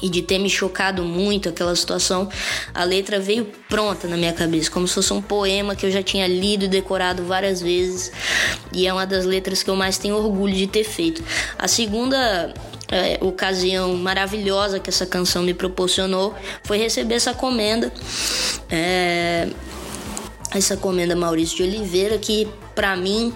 e 0.00 0.08
de 0.08 0.22
ter 0.22 0.38
me 0.38 0.50
chocado 0.50 1.04
muito 1.04 1.48
aquela 1.48 1.74
situação, 1.76 2.28
a 2.74 2.82
letra 2.82 3.20
veio 3.20 3.46
pronta 3.68 4.08
na 4.08 4.16
minha 4.16 4.32
cabeça, 4.32 4.70
como 4.70 4.86
se 4.88 4.94
fosse 4.94 5.12
um 5.12 5.22
poema 5.22 5.76
que 5.76 5.86
eu 5.86 5.90
já 5.90 6.02
tinha 6.02 6.26
lido 6.26 6.64
e 6.64 6.68
decorado 6.68 7.24
várias 7.24 7.60
vezes, 7.60 8.10
e 8.72 8.86
é 8.86 8.92
uma 8.92 9.06
das 9.06 9.24
letras 9.24 9.62
que 9.62 9.70
eu 9.70 9.76
mais 9.76 9.98
tenho 9.98 10.16
orgulho 10.16 10.54
de 10.54 10.66
ter 10.66 10.84
feito. 10.84 11.22
A 11.58 11.68
segunda 11.68 12.52
é, 12.90 13.18
ocasião 13.22 13.94
maravilhosa 13.96 14.80
que 14.80 14.90
essa 14.90 15.06
canção 15.06 15.42
me 15.42 15.54
proporcionou 15.54 16.34
foi 16.64 16.78
receber 16.78 17.14
essa 17.14 17.32
comenda. 17.32 17.92
É, 18.68 19.48
essa 20.54 20.76
comenda 20.76 21.16
Maurício 21.16 21.56
de 21.56 21.62
Oliveira, 21.62 22.18
que 22.18 22.46
para 22.74 22.96
mim 22.96 23.32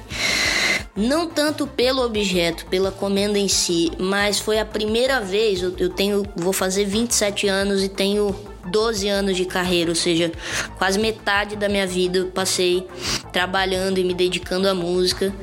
não 0.97 1.29
tanto 1.29 1.67
pelo 1.67 2.03
objeto, 2.03 2.65
pela 2.67 2.91
comenda 2.91 3.39
em 3.39 3.49
si, 3.49 3.93
mas 3.99 4.39
foi 4.39 4.59
a 4.59 4.65
primeira 4.65 5.21
vez. 5.21 5.63
Eu, 5.63 5.91
tenho, 5.91 6.25
vou 6.35 6.55
fazer 6.55 6.87
27 6.87 7.47
anos 7.47 7.85
e 7.85 7.89
tenho 7.89 8.35
12 8.65 9.07
anos 9.07 9.37
de 9.37 9.45
carreira, 9.45 9.91
ou 9.91 9.95
seja, 9.95 10.33
quase 10.79 10.99
metade 10.99 11.55
da 11.55 11.69
minha 11.69 11.87
vida 11.87 12.19
eu 12.19 12.27
passei 12.29 12.87
trabalhando 13.31 13.99
e 13.99 14.05
me 14.05 14.15
dedicando 14.15 14.69
à 14.69 14.75
música. 14.75 15.35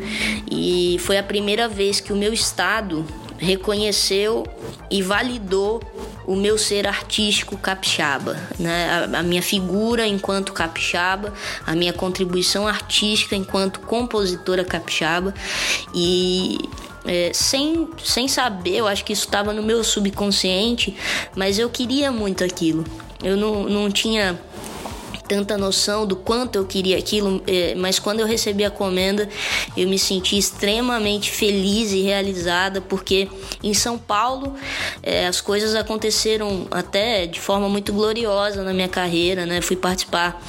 E 0.49 0.97
foi 1.01 1.19
a 1.19 1.23
primeira 1.23 1.67
vez 1.67 1.99
que 1.99 2.11
o 2.11 2.15
meu 2.15 2.33
estado 2.33 3.05
reconheceu 3.37 4.45
e 4.89 5.03
validou 5.03 5.81
o 6.25 6.35
meu 6.35 6.57
ser 6.57 6.87
artístico 6.87 7.57
capixaba, 7.57 8.37
né? 8.57 9.07
A, 9.13 9.19
a, 9.19 9.23
minha 9.23 9.41
figura 9.41 10.07
enquanto 10.07 10.53
capixaba, 10.53 11.33
a 11.65 11.75
minha 11.75 11.93
contribuição 11.93 12.67
artística 12.67 13.35
enquanto 13.35 13.79
compositora 13.81 14.63
capixaba 14.63 15.33
e 15.93 16.57
é, 17.05 17.31
sem, 17.33 17.89
sem 18.03 18.27
saber, 18.27 18.77
eu 18.77 18.87
acho 18.87 19.03
que 19.03 19.13
isso 19.13 19.25
estava 19.25 19.53
no 19.53 19.61
meu 19.61 19.83
subconsciente, 19.83 20.95
mas 21.35 21.59
eu 21.59 21.69
queria 21.69 22.11
muito 22.11 22.43
aquilo. 22.43 22.83
Eu 23.21 23.37
não, 23.37 23.63
não 23.63 23.91
tinha 23.91 24.39
tanta 25.33 25.57
noção 25.57 26.05
do 26.05 26.15
quanto 26.15 26.57
eu 26.57 26.63
queria 26.63 26.95
aquilo, 26.95 27.41
é, 27.47 27.73
mas 27.73 27.97
quando 27.97 28.19
eu 28.19 28.27
recebi 28.27 28.63
a 28.63 28.69
comenda, 28.69 29.27
eu 29.75 29.87
me 29.87 29.97
senti 29.97 30.37
extremamente 30.37 31.31
feliz 31.31 31.91
e 31.91 32.01
realizada, 32.01 32.79
porque 32.79 33.27
em 33.63 33.73
São 33.73 33.97
Paulo 33.97 34.53
é, 35.01 35.25
as 35.25 35.41
coisas 35.41 35.73
aconteceram 35.73 36.67
até 36.69 37.25
de 37.25 37.41
forma 37.41 37.67
muito 37.67 37.91
gloriosa 37.91 38.61
na 38.61 38.73
minha 38.75 38.87
carreira, 38.87 39.43
né? 39.43 39.59
Fui 39.59 39.75
participar 39.75 40.39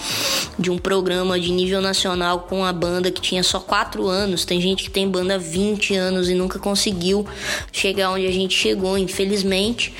de 0.58 0.70
um 0.70 0.76
programa 0.76 1.40
de 1.40 1.50
nível 1.50 1.80
nacional 1.80 2.40
com 2.40 2.62
a 2.62 2.72
banda 2.72 3.10
que 3.10 3.22
tinha 3.22 3.42
só 3.42 3.58
quatro 3.58 4.06
anos. 4.06 4.44
Tem 4.44 4.60
gente 4.60 4.84
que 4.84 4.90
tem 4.90 5.08
banda 5.08 5.36
há 5.36 5.38
20 5.38 5.96
anos 5.96 6.28
e 6.28 6.34
nunca 6.34 6.58
conseguiu 6.58 7.26
chegar 7.72 8.10
onde 8.10 8.26
a 8.26 8.32
gente 8.32 8.54
chegou, 8.54 8.98
infelizmente. 8.98 9.94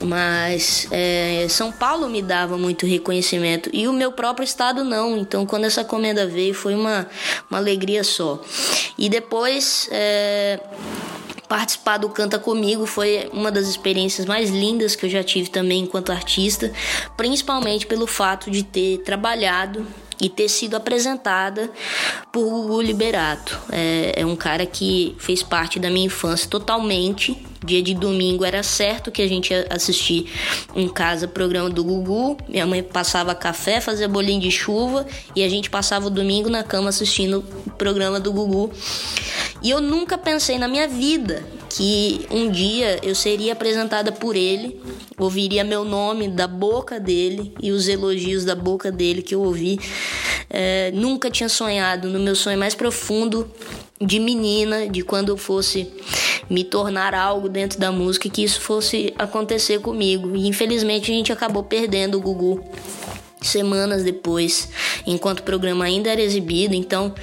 Mas 0.00 0.86
é, 0.90 1.46
São 1.48 1.72
Paulo 1.72 2.08
me 2.08 2.22
dava 2.22 2.56
muito 2.56 2.86
reconhecimento 2.86 3.68
e 3.72 3.88
o 3.88 3.92
meu 3.92 4.12
próprio 4.12 4.44
estado 4.44 4.84
não. 4.84 5.16
Então, 5.16 5.44
quando 5.44 5.64
essa 5.64 5.84
comenda 5.84 6.26
veio, 6.26 6.54
foi 6.54 6.74
uma, 6.74 7.06
uma 7.50 7.58
alegria 7.58 8.04
só. 8.04 8.40
E 8.96 9.08
depois. 9.08 9.88
É, 9.90 10.60
participar 11.48 11.96
do 11.96 12.10
Canta 12.10 12.38
Comigo 12.38 12.84
foi 12.84 13.28
uma 13.32 13.50
das 13.50 13.66
experiências 13.68 14.26
mais 14.26 14.50
lindas 14.50 14.94
que 14.94 15.06
eu 15.06 15.10
já 15.10 15.24
tive 15.24 15.48
também 15.48 15.84
enquanto 15.84 16.12
artista, 16.12 16.70
principalmente 17.16 17.86
pelo 17.86 18.06
fato 18.06 18.50
de 18.50 18.62
ter 18.62 18.98
trabalhado 18.98 19.86
e 20.20 20.28
ter 20.28 20.48
sido 20.48 20.74
apresentada 20.76 21.70
por 22.32 22.44
Gugu 22.44 22.82
Liberato. 22.82 23.58
É, 23.70 24.14
é 24.16 24.26
um 24.26 24.36
cara 24.36 24.66
que 24.66 25.16
fez 25.18 25.42
parte 25.42 25.78
da 25.78 25.88
minha 25.88 26.06
infância 26.06 26.48
totalmente. 26.50 27.40
Dia 27.64 27.82
de 27.82 27.94
domingo 27.94 28.44
era 28.44 28.62
certo 28.62 29.10
que 29.10 29.20
a 29.20 29.28
gente 29.28 29.50
ia 29.50 29.66
assistir 29.70 30.30
em 30.74 30.88
casa 30.88 31.26
o 31.26 31.28
programa 31.28 31.68
do 31.68 31.82
Gugu. 31.82 32.36
Minha 32.48 32.66
mãe 32.66 32.82
passava 32.82 33.34
café, 33.34 33.80
fazia 33.80 34.08
bolinho 34.08 34.40
de 34.40 34.50
chuva 34.50 35.06
e 35.34 35.42
a 35.42 35.48
gente 35.48 35.68
passava 35.68 36.06
o 36.06 36.10
domingo 36.10 36.48
na 36.48 36.62
cama 36.62 36.88
assistindo 36.88 37.44
o 37.66 37.70
programa 37.72 38.20
do 38.20 38.32
Gugu. 38.32 38.70
E 39.60 39.70
eu 39.70 39.80
nunca 39.80 40.16
pensei 40.16 40.56
na 40.56 40.68
minha 40.68 40.86
vida 40.86 41.44
que 41.68 42.26
um 42.30 42.50
dia 42.50 42.98
eu 43.02 43.14
seria 43.14 43.52
apresentada 43.52 44.12
por 44.12 44.36
ele, 44.36 44.80
ouviria 45.18 45.64
meu 45.64 45.84
nome 45.84 46.28
da 46.28 46.46
boca 46.46 47.00
dele 47.00 47.52
e 47.60 47.72
os 47.72 47.88
elogios 47.88 48.44
da 48.44 48.54
boca 48.54 48.90
dele 48.92 49.20
que 49.20 49.34
eu 49.34 49.42
ouvi. 49.42 49.80
É, 50.48 50.90
nunca 50.94 51.30
tinha 51.30 51.48
sonhado 51.48 52.08
no 52.08 52.18
meu 52.18 52.34
sonho 52.34 52.58
mais 52.58 52.74
profundo 52.74 53.50
de 54.00 54.18
menina, 54.18 54.88
de 54.88 55.02
quando 55.02 55.28
eu 55.30 55.36
fosse 55.36 55.90
me 56.48 56.64
tornar 56.64 57.14
algo 57.14 57.48
dentro 57.48 57.78
da 57.78 57.92
música, 57.92 58.28
que 58.28 58.42
isso 58.42 58.60
fosse 58.60 59.14
acontecer 59.18 59.80
comigo. 59.80 60.34
E 60.34 60.46
infelizmente 60.48 61.10
a 61.10 61.14
gente 61.14 61.32
acabou 61.32 61.62
perdendo 61.62 62.18
o 62.18 62.20
Gugu 62.20 62.64
semanas 63.40 64.02
depois, 64.02 64.68
enquanto 65.06 65.40
o 65.40 65.42
programa 65.44 65.84
ainda 65.84 66.10
era 66.10 66.20
exibido. 66.20 66.74
Então, 66.74 67.14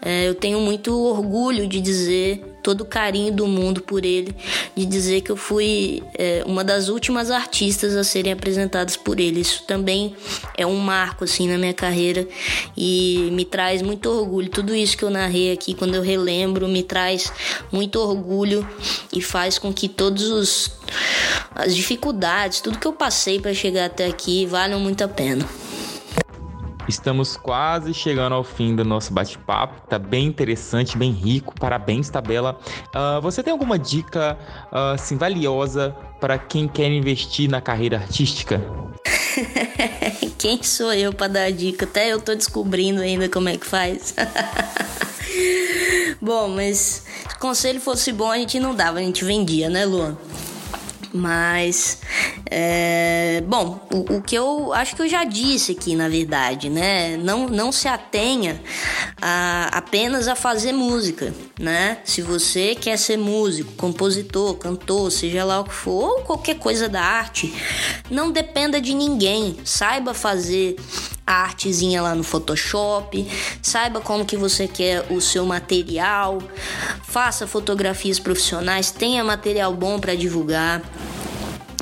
é, 0.00 0.28
eu 0.28 0.34
tenho 0.34 0.60
muito 0.60 0.96
orgulho 0.96 1.66
de 1.66 1.80
dizer 1.80 2.53
todo 2.64 2.80
o 2.80 2.84
carinho 2.86 3.30
do 3.30 3.46
mundo 3.46 3.82
por 3.82 4.06
ele, 4.06 4.34
de 4.74 4.86
dizer 4.86 5.20
que 5.20 5.30
eu 5.30 5.36
fui 5.36 6.02
é, 6.14 6.42
uma 6.46 6.64
das 6.64 6.88
últimas 6.88 7.30
artistas 7.30 7.94
a 7.94 8.02
serem 8.02 8.32
apresentadas 8.32 8.96
por 8.96 9.20
ele. 9.20 9.40
Isso 9.40 9.64
também 9.64 10.16
é 10.56 10.66
um 10.66 10.78
marco 10.78 11.24
assim 11.24 11.46
na 11.46 11.58
minha 11.58 11.74
carreira 11.74 12.26
e 12.74 13.28
me 13.32 13.44
traz 13.44 13.82
muito 13.82 14.08
orgulho. 14.08 14.48
Tudo 14.48 14.74
isso 14.74 14.96
que 14.96 15.04
eu 15.04 15.10
narrei 15.10 15.52
aqui, 15.52 15.74
quando 15.74 15.94
eu 15.94 16.00
relembro, 16.00 16.66
me 16.66 16.82
traz 16.82 17.30
muito 17.70 18.00
orgulho 18.00 18.66
e 19.12 19.20
faz 19.20 19.58
com 19.58 19.70
que 19.70 19.86
todos 19.86 20.30
os 20.30 20.70
as 21.54 21.76
dificuldades, 21.76 22.60
tudo 22.60 22.78
que 22.78 22.86
eu 22.86 22.94
passei 22.94 23.38
para 23.38 23.52
chegar 23.52 23.84
até 23.84 24.06
aqui, 24.06 24.46
valham 24.46 24.80
muito 24.80 25.04
a 25.04 25.08
pena. 25.08 25.46
Estamos 26.88 27.36
quase 27.36 27.94
chegando 27.94 28.34
ao 28.34 28.44
fim 28.44 28.76
do 28.76 28.84
nosso 28.84 29.12
bate-papo. 29.12 29.86
Tá 29.88 29.98
bem 29.98 30.26
interessante, 30.26 30.98
bem 30.98 31.10
rico. 31.10 31.54
Parabéns, 31.58 32.10
Tabela. 32.10 32.58
Uh, 32.94 33.20
você 33.22 33.42
tem 33.42 33.52
alguma 33.52 33.78
dica 33.78 34.38
uh, 34.70 34.94
assim, 34.94 35.16
valiosa 35.16 35.96
para 36.20 36.38
quem 36.38 36.68
quer 36.68 36.90
investir 36.90 37.48
na 37.48 37.60
carreira 37.60 37.96
artística? 37.96 38.60
quem 40.38 40.62
sou 40.62 40.92
eu 40.92 41.12
para 41.12 41.28
dar 41.28 41.50
dica? 41.50 41.86
Até 41.86 42.12
eu 42.12 42.20
tô 42.20 42.34
descobrindo 42.34 43.00
ainda 43.00 43.28
como 43.28 43.48
é 43.48 43.56
que 43.56 43.66
faz. 43.66 44.14
bom, 46.20 46.48
mas 46.48 47.04
se 47.28 47.36
o 47.36 47.38
conselho 47.38 47.80
fosse 47.80 48.12
bom, 48.12 48.30
a 48.30 48.38
gente 48.38 48.60
não 48.60 48.74
dava, 48.74 48.98
a 48.98 49.02
gente 49.02 49.24
vendia, 49.24 49.70
né, 49.70 49.86
Luan? 49.86 50.16
Mas, 51.14 52.00
é, 52.56 53.42
bom, 53.48 53.84
o, 53.92 54.18
o, 54.18 54.22
que 54.22 54.36
eu 54.36 54.72
acho 54.72 54.94
que 54.94 55.02
eu 55.02 55.08
já 55.08 55.24
disse 55.24 55.72
aqui, 55.72 55.96
na 55.96 56.08
verdade, 56.08 56.70
né? 56.70 57.16
Não, 57.16 57.48
não 57.48 57.72
se 57.72 57.88
atenha 57.88 58.62
a, 59.20 59.70
apenas 59.72 60.28
a 60.28 60.36
fazer 60.36 60.70
música, 60.70 61.34
né? 61.58 61.98
Se 62.04 62.22
você 62.22 62.76
quer 62.76 62.96
ser 62.96 63.16
músico, 63.16 63.72
compositor, 63.72 64.54
cantor, 64.54 65.10
seja 65.10 65.44
lá 65.44 65.58
o 65.58 65.64
que 65.64 65.74
for, 65.74 66.18
ou 66.18 66.20
qualquer 66.20 66.54
coisa 66.54 66.88
da 66.88 67.02
arte, 67.02 67.52
não 68.08 68.30
dependa 68.30 68.80
de 68.80 68.94
ninguém. 68.94 69.56
Saiba 69.64 70.14
fazer 70.14 70.76
a 71.26 71.42
artezinha 71.42 72.02
lá 72.02 72.14
no 72.14 72.22
Photoshop, 72.22 73.26
saiba 73.60 74.00
como 74.00 74.24
que 74.24 74.36
você 74.36 74.68
quer 74.68 75.10
o 75.10 75.20
seu 75.20 75.44
material, 75.44 76.38
faça 77.02 77.48
fotografias 77.48 78.20
profissionais, 78.20 78.92
tenha 78.92 79.24
material 79.24 79.74
bom 79.74 79.98
para 79.98 80.14
divulgar. 80.14 80.80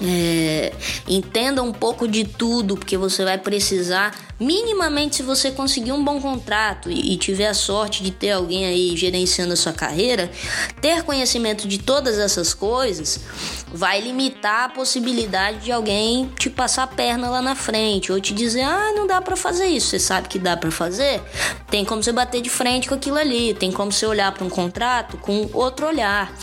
É, 0.05 0.73
entenda 1.07 1.63
um 1.63 1.73
pouco 1.73 2.09
de 2.09 2.25
tudo, 2.25 2.77
porque 2.77 2.97
você 2.97 3.25
vai 3.25 3.39
precisar 3.39 4.13
minimamente 4.43 5.17
se 5.17 5.23
você 5.23 5.51
conseguir 5.51 5.93
um 5.93 6.05
bom 6.05 6.21
contrato 6.21 6.91
e, 6.91 7.17
tiver 7.17 7.47
a 7.47 7.55
sorte 7.55 8.03
de 8.03 8.11
ter 8.11 8.33
alguém 8.33 8.67
aí 8.67 8.97
gerenciando 8.97 9.53
a 9.53 9.57
sua 9.57 9.73
carreira, 9.73 10.31
ter 10.81 11.03
conhecimento 11.03 11.69
de 11.69 11.79
todas 11.79 12.19
essas 12.19 12.53
coisas 12.53 13.21
vai 13.73 14.01
limitar 14.01 14.65
a 14.65 14.69
possibilidade 14.69 15.61
de 15.61 15.73
alguém 15.73 16.31
te 16.39 16.51
passar 16.51 16.83
a 16.83 16.87
perna 16.87 17.31
lá 17.31 17.41
na 17.41 17.55
frente 17.55 18.13
ou 18.13 18.21
te 18.21 18.35
dizer: 18.35 18.63
"Ah, 18.63 18.93
não 18.95 19.07
dá 19.07 19.21
para 19.23 19.37
fazer 19.37 19.67
isso". 19.67 19.89
Você 19.89 19.99
sabe 19.99 20.29
que 20.29 20.39
dá 20.39 20.57
para 20.57 20.71
fazer? 20.71 21.23
Tem 21.71 21.85
como 21.85 22.03
você 22.03 22.13
bater 22.13 22.43
de 22.43 22.51
frente 22.51 22.89
com 22.89 22.95
aquilo 22.95 23.17
ali, 23.17 23.55
tem 23.55 23.71
como 23.71 23.93
você 23.93 24.05
olhar 24.05 24.33
para 24.33 24.45
um 24.45 24.51
contrato 24.51 25.17
com 25.17 25.49
outro 25.55 25.87
olhar. 25.87 26.35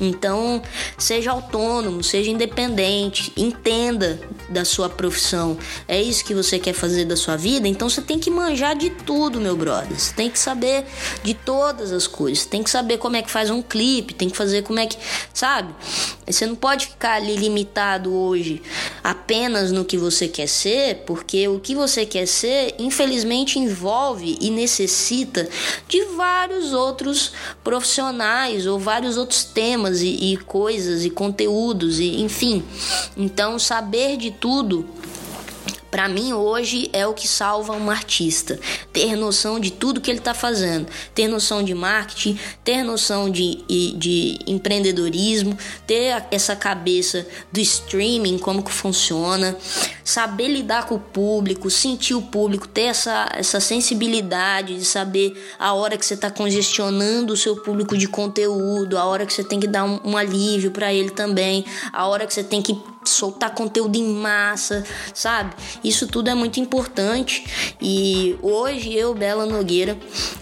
Então, 0.00 0.62
seja 0.96 1.32
autônomo, 1.32 2.02
seja 2.04 2.30
independente, 2.30 3.32
entenda 3.36 4.20
da 4.48 4.64
sua 4.64 4.88
profissão. 4.88 5.58
É 5.86 6.00
isso 6.00 6.24
que 6.24 6.34
você 6.34 6.58
quer 6.58 6.72
fazer 6.72 7.04
da 7.04 7.16
sua 7.16 7.36
vida? 7.36 7.47
Então 7.56 7.88
você 7.88 8.02
tem 8.02 8.18
que 8.18 8.30
manjar 8.30 8.76
de 8.76 8.90
tudo, 8.90 9.40
meu 9.40 9.56
brother. 9.56 9.98
Você 9.98 10.12
tem 10.14 10.30
que 10.30 10.38
saber 10.38 10.84
de 11.22 11.32
todas 11.32 11.92
as 11.92 12.06
coisas. 12.06 12.44
Tem 12.44 12.62
que 12.62 12.70
saber 12.70 12.98
como 12.98 13.16
é 13.16 13.22
que 13.22 13.30
faz 13.30 13.50
um 13.50 13.62
clipe, 13.62 14.12
tem 14.12 14.28
que 14.28 14.36
fazer 14.36 14.62
como 14.62 14.78
é 14.78 14.86
que, 14.86 14.96
sabe? 15.32 15.74
Você 16.26 16.44
não 16.44 16.54
pode 16.54 16.86
ficar 16.86 17.14
ali 17.14 17.36
limitado 17.36 18.12
hoje 18.12 18.60
apenas 19.02 19.72
no 19.72 19.84
que 19.84 19.96
você 19.96 20.28
quer 20.28 20.46
ser, 20.46 21.04
porque 21.06 21.48
o 21.48 21.58
que 21.58 21.74
você 21.74 22.04
quer 22.04 22.26
ser, 22.26 22.74
infelizmente, 22.78 23.58
envolve 23.58 24.36
e 24.40 24.50
necessita 24.50 25.48
de 25.88 26.04
vários 26.16 26.72
outros 26.74 27.32
profissionais 27.64 28.66
ou 28.66 28.78
vários 28.78 29.16
outros 29.16 29.44
temas 29.44 30.02
e, 30.02 30.32
e 30.32 30.36
coisas 30.36 31.04
e 31.04 31.10
conteúdos 31.10 31.98
e 31.98 32.20
enfim. 32.20 32.62
Então, 33.16 33.58
saber 33.58 34.16
de 34.16 34.30
tudo 34.30 34.84
para 35.90 36.08
mim, 36.08 36.32
hoje 36.32 36.90
é 36.92 37.06
o 37.06 37.14
que 37.14 37.26
salva 37.26 37.72
um 37.72 37.90
artista. 37.90 38.58
Ter 38.92 39.16
noção 39.16 39.58
de 39.58 39.70
tudo 39.70 40.00
que 40.00 40.10
ele 40.10 40.18
está 40.18 40.34
fazendo. 40.34 40.86
Ter 41.14 41.28
noção 41.28 41.62
de 41.62 41.74
marketing, 41.74 42.38
ter 42.62 42.82
noção 42.82 43.30
de, 43.30 43.64
de 43.96 44.38
empreendedorismo, 44.46 45.56
ter 45.86 46.26
essa 46.30 46.54
cabeça 46.54 47.26
do 47.50 47.58
streaming, 47.60 48.38
como 48.38 48.62
que 48.62 48.72
funciona. 48.72 49.56
Saber 50.04 50.48
lidar 50.48 50.86
com 50.86 50.96
o 50.96 51.00
público, 51.00 51.70
sentir 51.70 52.14
o 52.14 52.22
público, 52.22 52.68
ter 52.68 52.82
essa, 52.82 53.28
essa 53.32 53.60
sensibilidade 53.60 54.76
de 54.76 54.84
saber 54.84 55.40
a 55.58 55.72
hora 55.72 55.96
que 55.96 56.04
você 56.04 56.14
está 56.14 56.30
congestionando 56.30 57.32
o 57.32 57.36
seu 57.36 57.56
público 57.56 57.96
de 57.96 58.08
conteúdo, 58.08 58.98
a 58.98 59.04
hora 59.04 59.24
que 59.24 59.32
você 59.32 59.44
tem 59.44 59.58
que 59.58 59.66
dar 59.66 59.84
um, 59.84 60.00
um 60.04 60.16
alívio 60.16 60.70
para 60.70 60.92
ele 60.92 61.10
também, 61.10 61.64
a 61.92 62.06
hora 62.06 62.26
que 62.26 62.34
você 62.34 62.44
tem 62.44 62.60
que 62.60 62.78
soltar 63.08 63.54
conteúdo 63.54 63.96
em 63.96 64.06
massa, 64.06 64.84
sabe? 65.14 65.54
Isso 65.82 66.06
tudo 66.06 66.30
é 66.30 66.34
muito 66.34 66.60
importante 66.60 67.74
e 67.80 68.36
hoje 68.42 68.94
eu, 68.94 69.14
Bela 69.14 69.46
Nogueira, 69.46 69.96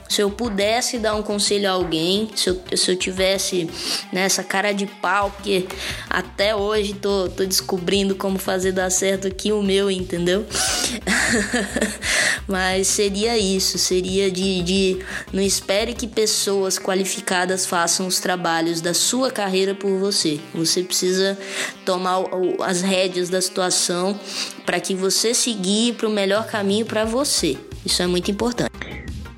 se 0.09 0.21
eu 0.23 0.31
pudesse 0.31 0.99
dar 0.99 1.15
um 1.15 1.23
conselho 1.23 1.69
a 1.69 1.73
alguém, 1.73 2.31
se 2.35 2.49
eu, 2.49 2.61
se 2.77 2.91
eu 2.91 2.97
tivesse 2.97 3.69
nessa 4.13 4.43
né, 4.43 4.49
cara 4.49 4.73
de 4.73 4.87
pau, 4.87 5.31
porque 5.31 5.67
até 6.09 6.55
hoje 6.55 6.95
tô, 6.95 7.29
tô 7.29 7.45
descobrindo 7.45 8.15
como 8.15 8.39
fazer 8.39 8.73
dar 8.73 8.91
certo 8.91 9.27
aqui 9.27 9.53
o 9.53 9.63
meu, 9.63 9.91
entendeu? 9.91 10.47
Mas 12.47 12.87
seria 12.87 13.37
isso, 13.37 13.77
seria 13.77 14.31
de, 14.31 14.63
de 14.63 14.99
não 15.33 15.43
espere 15.43 15.95
que 15.95 16.07
pessoas 16.07 16.79
qualificadas 16.79 17.67
façam 17.67 18.07
os 18.07 18.21
trabalhos 18.21 18.81
da 18.81 18.95
sua 18.95 19.31
carreira 19.31 19.75
por 19.75 19.99
você. 19.99 20.41
Você 20.55 20.83
precisa 20.83 21.37
tomar 21.85 22.23
as 22.63 22.83
rédeas 22.83 23.29
da 23.29 23.41
situação 23.41 24.19
para 24.65 24.79
que 24.79 24.95
você 24.95 25.35
seguir 25.35 25.95
para 25.95 26.09
o 26.09 26.11
melhor 26.11 26.47
caminho 26.47 26.87
para 26.87 27.05
você. 27.05 27.59
Isso 27.85 28.03
é 28.03 28.07
muito 28.07 28.31
importante. 28.31 28.71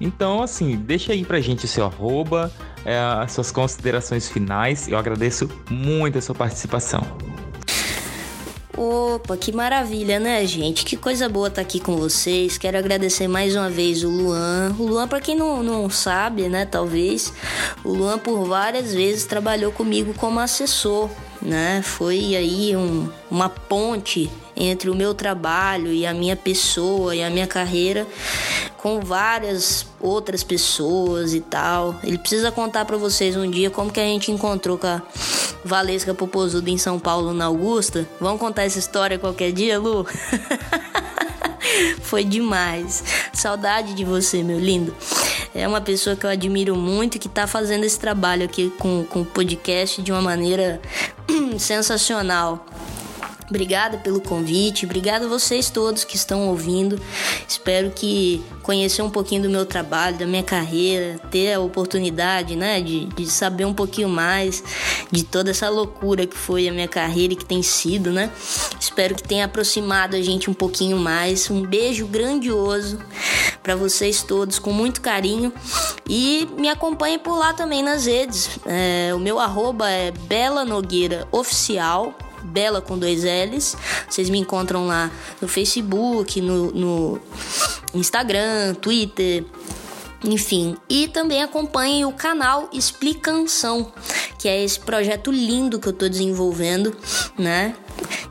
Então, 0.00 0.42
assim, 0.42 0.76
deixa 0.76 1.12
aí 1.12 1.24
pra 1.24 1.40
gente 1.40 1.64
o 1.64 1.68
seu 1.68 1.84
arroba, 1.84 2.52
é, 2.84 2.98
as 2.98 3.32
suas 3.32 3.50
considerações 3.50 4.28
finais. 4.28 4.86
Eu 4.86 4.96
agradeço 4.96 5.48
muito 5.70 6.18
a 6.18 6.22
sua 6.22 6.34
participação. 6.34 7.02
Opa, 8.80 9.36
que 9.36 9.50
maravilha, 9.50 10.20
né, 10.20 10.46
gente? 10.46 10.84
Que 10.84 10.96
coisa 10.96 11.28
boa 11.28 11.48
estar 11.48 11.62
tá 11.62 11.66
aqui 11.66 11.80
com 11.80 11.96
vocês. 11.96 12.56
Quero 12.56 12.78
agradecer 12.78 13.26
mais 13.26 13.56
uma 13.56 13.68
vez 13.68 14.04
o 14.04 14.08
Luan. 14.08 14.72
O 14.78 14.84
Luan, 14.84 15.08
para 15.08 15.20
quem 15.20 15.34
não, 15.34 15.64
não 15.64 15.90
sabe, 15.90 16.48
né, 16.48 16.64
talvez, 16.64 17.32
o 17.84 17.88
Luan 17.88 18.20
por 18.20 18.44
várias 18.44 18.94
vezes 18.94 19.24
trabalhou 19.24 19.72
comigo 19.72 20.14
como 20.14 20.38
assessor, 20.38 21.10
né? 21.42 21.82
Foi 21.82 22.36
aí 22.36 22.76
um, 22.76 23.10
uma 23.28 23.48
ponte 23.48 24.30
entre 24.56 24.88
o 24.88 24.94
meu 24.94 25.12
trabalho 25.12 25.92
e 25.92 26.06
a 26.06 26.14
minha 26.14 26.36
pessoa 26.36 27.16
e 27.16 27.22
a 27.24 27.30
minha 27.30 27.48
carreira 27.48 28.06
com 28.76 29.00
várias 29.00 29.86
outras 30.00 30.44
pessoas 30.44 31.34
e 31.34 31.40
tal. 31.40 31.96
Ele 32.04 32.16
precisa 32.16 32.52
contar 32.52 32.84
para 32.84 32.96
vocês 32.96 33.36
um 33.36 33.50
dia 33.50 33.70
como 33.70 33.90
que 33.90 33.98
a 33.98 34.04
gente 34.04 34.30
encontrou 34.30 34.78
com 34.78 34.86
a 34.86 35.02
Valesca 35.68 36.14
Popozuda 36.14 36.70
em 36.70 36.78
São 36.78 36.98
Paulo 36.98 37.34
na 37.34 37.44
Augusta. 37.44 38.08
Vamos 38.18 38.40
contar 38.40 38.64
essa 38.64 38.78
história 38.78 39.18
qualquer 39.18 39.52
dia, 39.52 39.78
Lu? 39.78 40.06
Foi 42.02 42.24
demais. 42.24 43.04
Saudade 43.34 43.92
de 43.92 44.02
você, 44.02 44.42
meu 44.42 44.58
lindo. 44.58 44.96
É 45.54 45.68
uma 45.68 45.80
pessoa 45.80 46.16
que 46.16 46.24
eu 46.24 46.30
admiro 46.30 46.74
muito 46.74 47.18
que 47.18 47.26
está 47.26 47.46
fazendo 47.46 47.84
esse 47.84 48.00
trabalho 48.00 48.44
aqui 48.44 48.72
com, 48.78 49.04
com 49.04 49.20
o 49.20 49.24
podcast 49.26 50.00
de 50.00 50.10
uma 50.10 50.22
maneira 50.22 50.80
sensacional. 51.58 52.64
Obrigada 53.48 53.96
pelo 53.98 54.20
convite, 54.20 54.84
obrigada 54.84 55.24
a 55.24 55.28
vocês 55.28 55.70
todos 55.70 56.04
que 56.04 56.16
estão 56.16 56.48
ouvindo. 56.48 57.00
Espero 57.48 57.90
que 57.90 58.44
conhecer 58.62 59.00
um 59.00 59.08
pouquinho 59.08 59.42
do 59.42 59.48
meu 59.48 59.64
trabalho, 59.64 60.18
da 60.18 60.26
minha 60.26 60.42
carreira, 60.42 61.18
ter 61.30 61.54
a 61.54 61.60
oportunidade, 61.60 62.54
né, 62.54 62.80
de, 62.80 63.06
de 63.06 63.26
saber 63.26 63.64
um 63.64 63.72
pouquinho 63.72 64.08
mais 64.08 64.62
de 65.10 65.24
toda 65.24 65.50
essa 65.50 65.68
loucura 65.70 66.26
que 66.26 66.36
foi 66.36 66.68
a 66.68 66.72
minha 66.72 66.88
carreira 66.88 67.32
e 67.32 67.36
que 67.36 67.44
tem 67.44 67.62
sido, 67.62 68.12
né? 68.12 68.30
Espero 68.78 69.14
que 69.14 69.22
tenha 69.22 69.46
aproximado 69.46 70.14
a 70.14 70.20
gente 70.20 70.50
um 70.50 70.54
pouquinho 70.54 70.98
mais. 70.98 71.50
Um 71.50 71.62
beijo 71.62 72.06
grandioso 72.06 72.98
para 73.62 73.74
vocês 73.74 74.22
todos 74.22 74.58
com 74.58 74.72
muito 74.72 75.00
carinho 75.00 75.52
e 76.08 76.48
me 76.58 76.68
acompanhe 76.68 77.18
por 77.18 77.36
lá 77.36 77.54
também 77.54 77.82
nas 77.82 78.06
redes. 78.06 78.50
É, 78.66 79.12
o 79.14 79.18
meu 79.18 79.38
arroba 79.38 79.90
é 79.90 80.10
Bela 80.10 80.64
Nogueira 80.64 81.26
Oficial 81.32 82.14
Bela 82.42 82.80
com 82.80 82.98
dois 82.98 83.24
L's. 83.24 83.76
Vocês 84.08 84.30
me 84.30 84.38
encontram 84.38 84.86
lá 84.86 85.10
no 85.40 85.48
Facebook, 85.48 86.40
no, 86.40 86.72
no 86.72 87.20
Instagram, 87.94 88.74
Twitter, 88.74 89.44
enfim, 90.24 90.76
e 90.88 91.06
também 91.06 91.42
acompanhem 91.42 92.04
o 92.04 92.12
canal 92.12 92.68
Explicação, 92.72 93.92
que 94.38 94.48
é 94.48 94.64
esse 94.64 94.78
projeto 94.80 95.30
lindo 95.30 95.78
que 95.78 95.88
eu 95.88 95.92
tô 95.92 96.08
desenvolvendo, 96.08 96.96
né? 97.38 97.74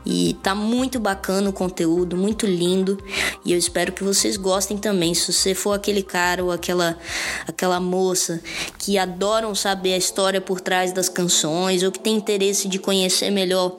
E 0.04 0.34
tá 0.42 0.54
muito 0.54 0.98
bacana 0.98 1.50
o 1.50 1.52
conteúdo, 1.52 2.16
muito 2.16 2.46
lindo. 2.46 2.98
E 3.44 3.52
eu 3.52 3.58
espero 3.58 3.92
que 3.92 4.02
vocês 4.02 4.36
gostem 4.36 4.76
também. 4.76 5.14
Se 5.14 5.32
você 5.32 5.54
for 5.54 5.72
aquele 5.72 6.02
cara 6.02 6.42
ou 6.42 6.50
aquela, 6.50 6.98
aquela 7.46 7.78
moça 7.78 8.40
que 8.78 8.96
adoram 8.98 9.54
saber 9.54 9.94
a 9.94 9.98
história 9.98 10.40
por 10.40 10.60
trás 10.60 10.92
das 10.92 11.08
canções 11.08 11.82
ou 11.82 11.92
que 11.92 11.98
tem 11.98 12.16
interesse 12.16 12.68
de 12.68 12.78
conhecer 12.78 13.30
melhor 13.30 13.78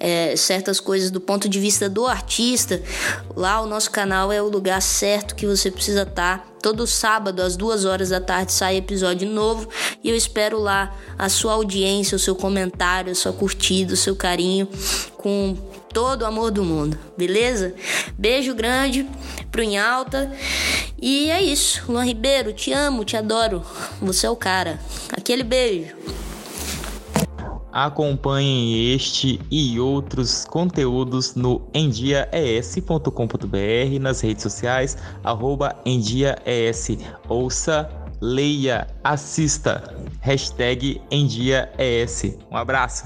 é, 0.00 0.34
certas 0.36 0.80
coisas 0.80 1.10
do 1.10 1.20
ponto 1.20 1.48
de 1.48 1.60
vista 1.60 1.88
do 1.88 2.06
artista, 2.06 2.82
lá 3.36 3.60
o 3.60 3.66
nosso 3.66 3.90
canal 3.90 4.32
é 4.32 4.42
o 4.42 4.48
lugar 4.48 4.80
certo 4.82 5.34
que 5.34 5.46
você 5.46 5.70
precisa 5.70 6.02
estar. 6.02 6.38
Tá. 6.38 6.47
Todo 6.60 6.86
sábado, 6.86 7.40
às 7.40 7.56
duas 7.56 7.84
horas 7.84 8.08
da 8.10 8.20
tarde, 8.20 8.52
sai 8.52 8.76
episódio 8.76 9.28
novo 9.28 9.68
e 10.02 10.10
eu 10.10 10.16
espero 10.16 10.58
lá 10.58 10.94
a 11.18 11.28
sua 11.28 11.52
audiência, 11.52 12.16
o 12.16 12.18
seu 12.18 12.34
comentário, 12.34 13.12
a 13.12 13.14
sua 13.14 13.32
curtida, 13.32 13.94
o 13.94 13.96
seu 13.96 14.16
carinho 14.16 14.68
com 15.16 15.56
todo 15.92 16.22
o 16.22 16.26
amor 16.26 16.50
do 16.50 16.64
mundo, 16.64 16.98
beleza? 17.16 17.74
Beijo 18.16 18.54
grande 18.54 19.06
pro 19.50 19.62
em 19.62 19.78
alta. 19.78 20.30
E 21.00 21.30
é 21.30 21.42
isso. 21.42 21.82
Luan 21.88 22.04
Ribeiro, 22.04 22.52
te 22.52 22.72
amo, 22.72 23.04
te 23.04 23.16
adoro. 23.16 23.62
Você 24.00 24.26
é 24.26 24.30
o 24.30 24.36
cara. 24.36 24.78
Aquele 25.12 25.42
beijo. 25.42 25.96
Acompanhem 27.78 28.92
este 28.92 29.40
e 29.48 29.78
outros 29.78 30.44
conteúdos 30.44 31.36
no 31.36 31.62
endiaes.com.br, 31.72 34.00
nas 34.00 34.20
redes 34.20 34.42
sociais, 34.42 34.98
arroba 35.22 35.76
endiaes. 35.86 36.98
Ouça, 37.28 37.88
leia, 38.20 38.88
assista. 39.04 39.94
Hashtag 40.20 41.00
endiaes. 41.08 42.36
Um 42.50 42.56
abraço. 42.56 43.04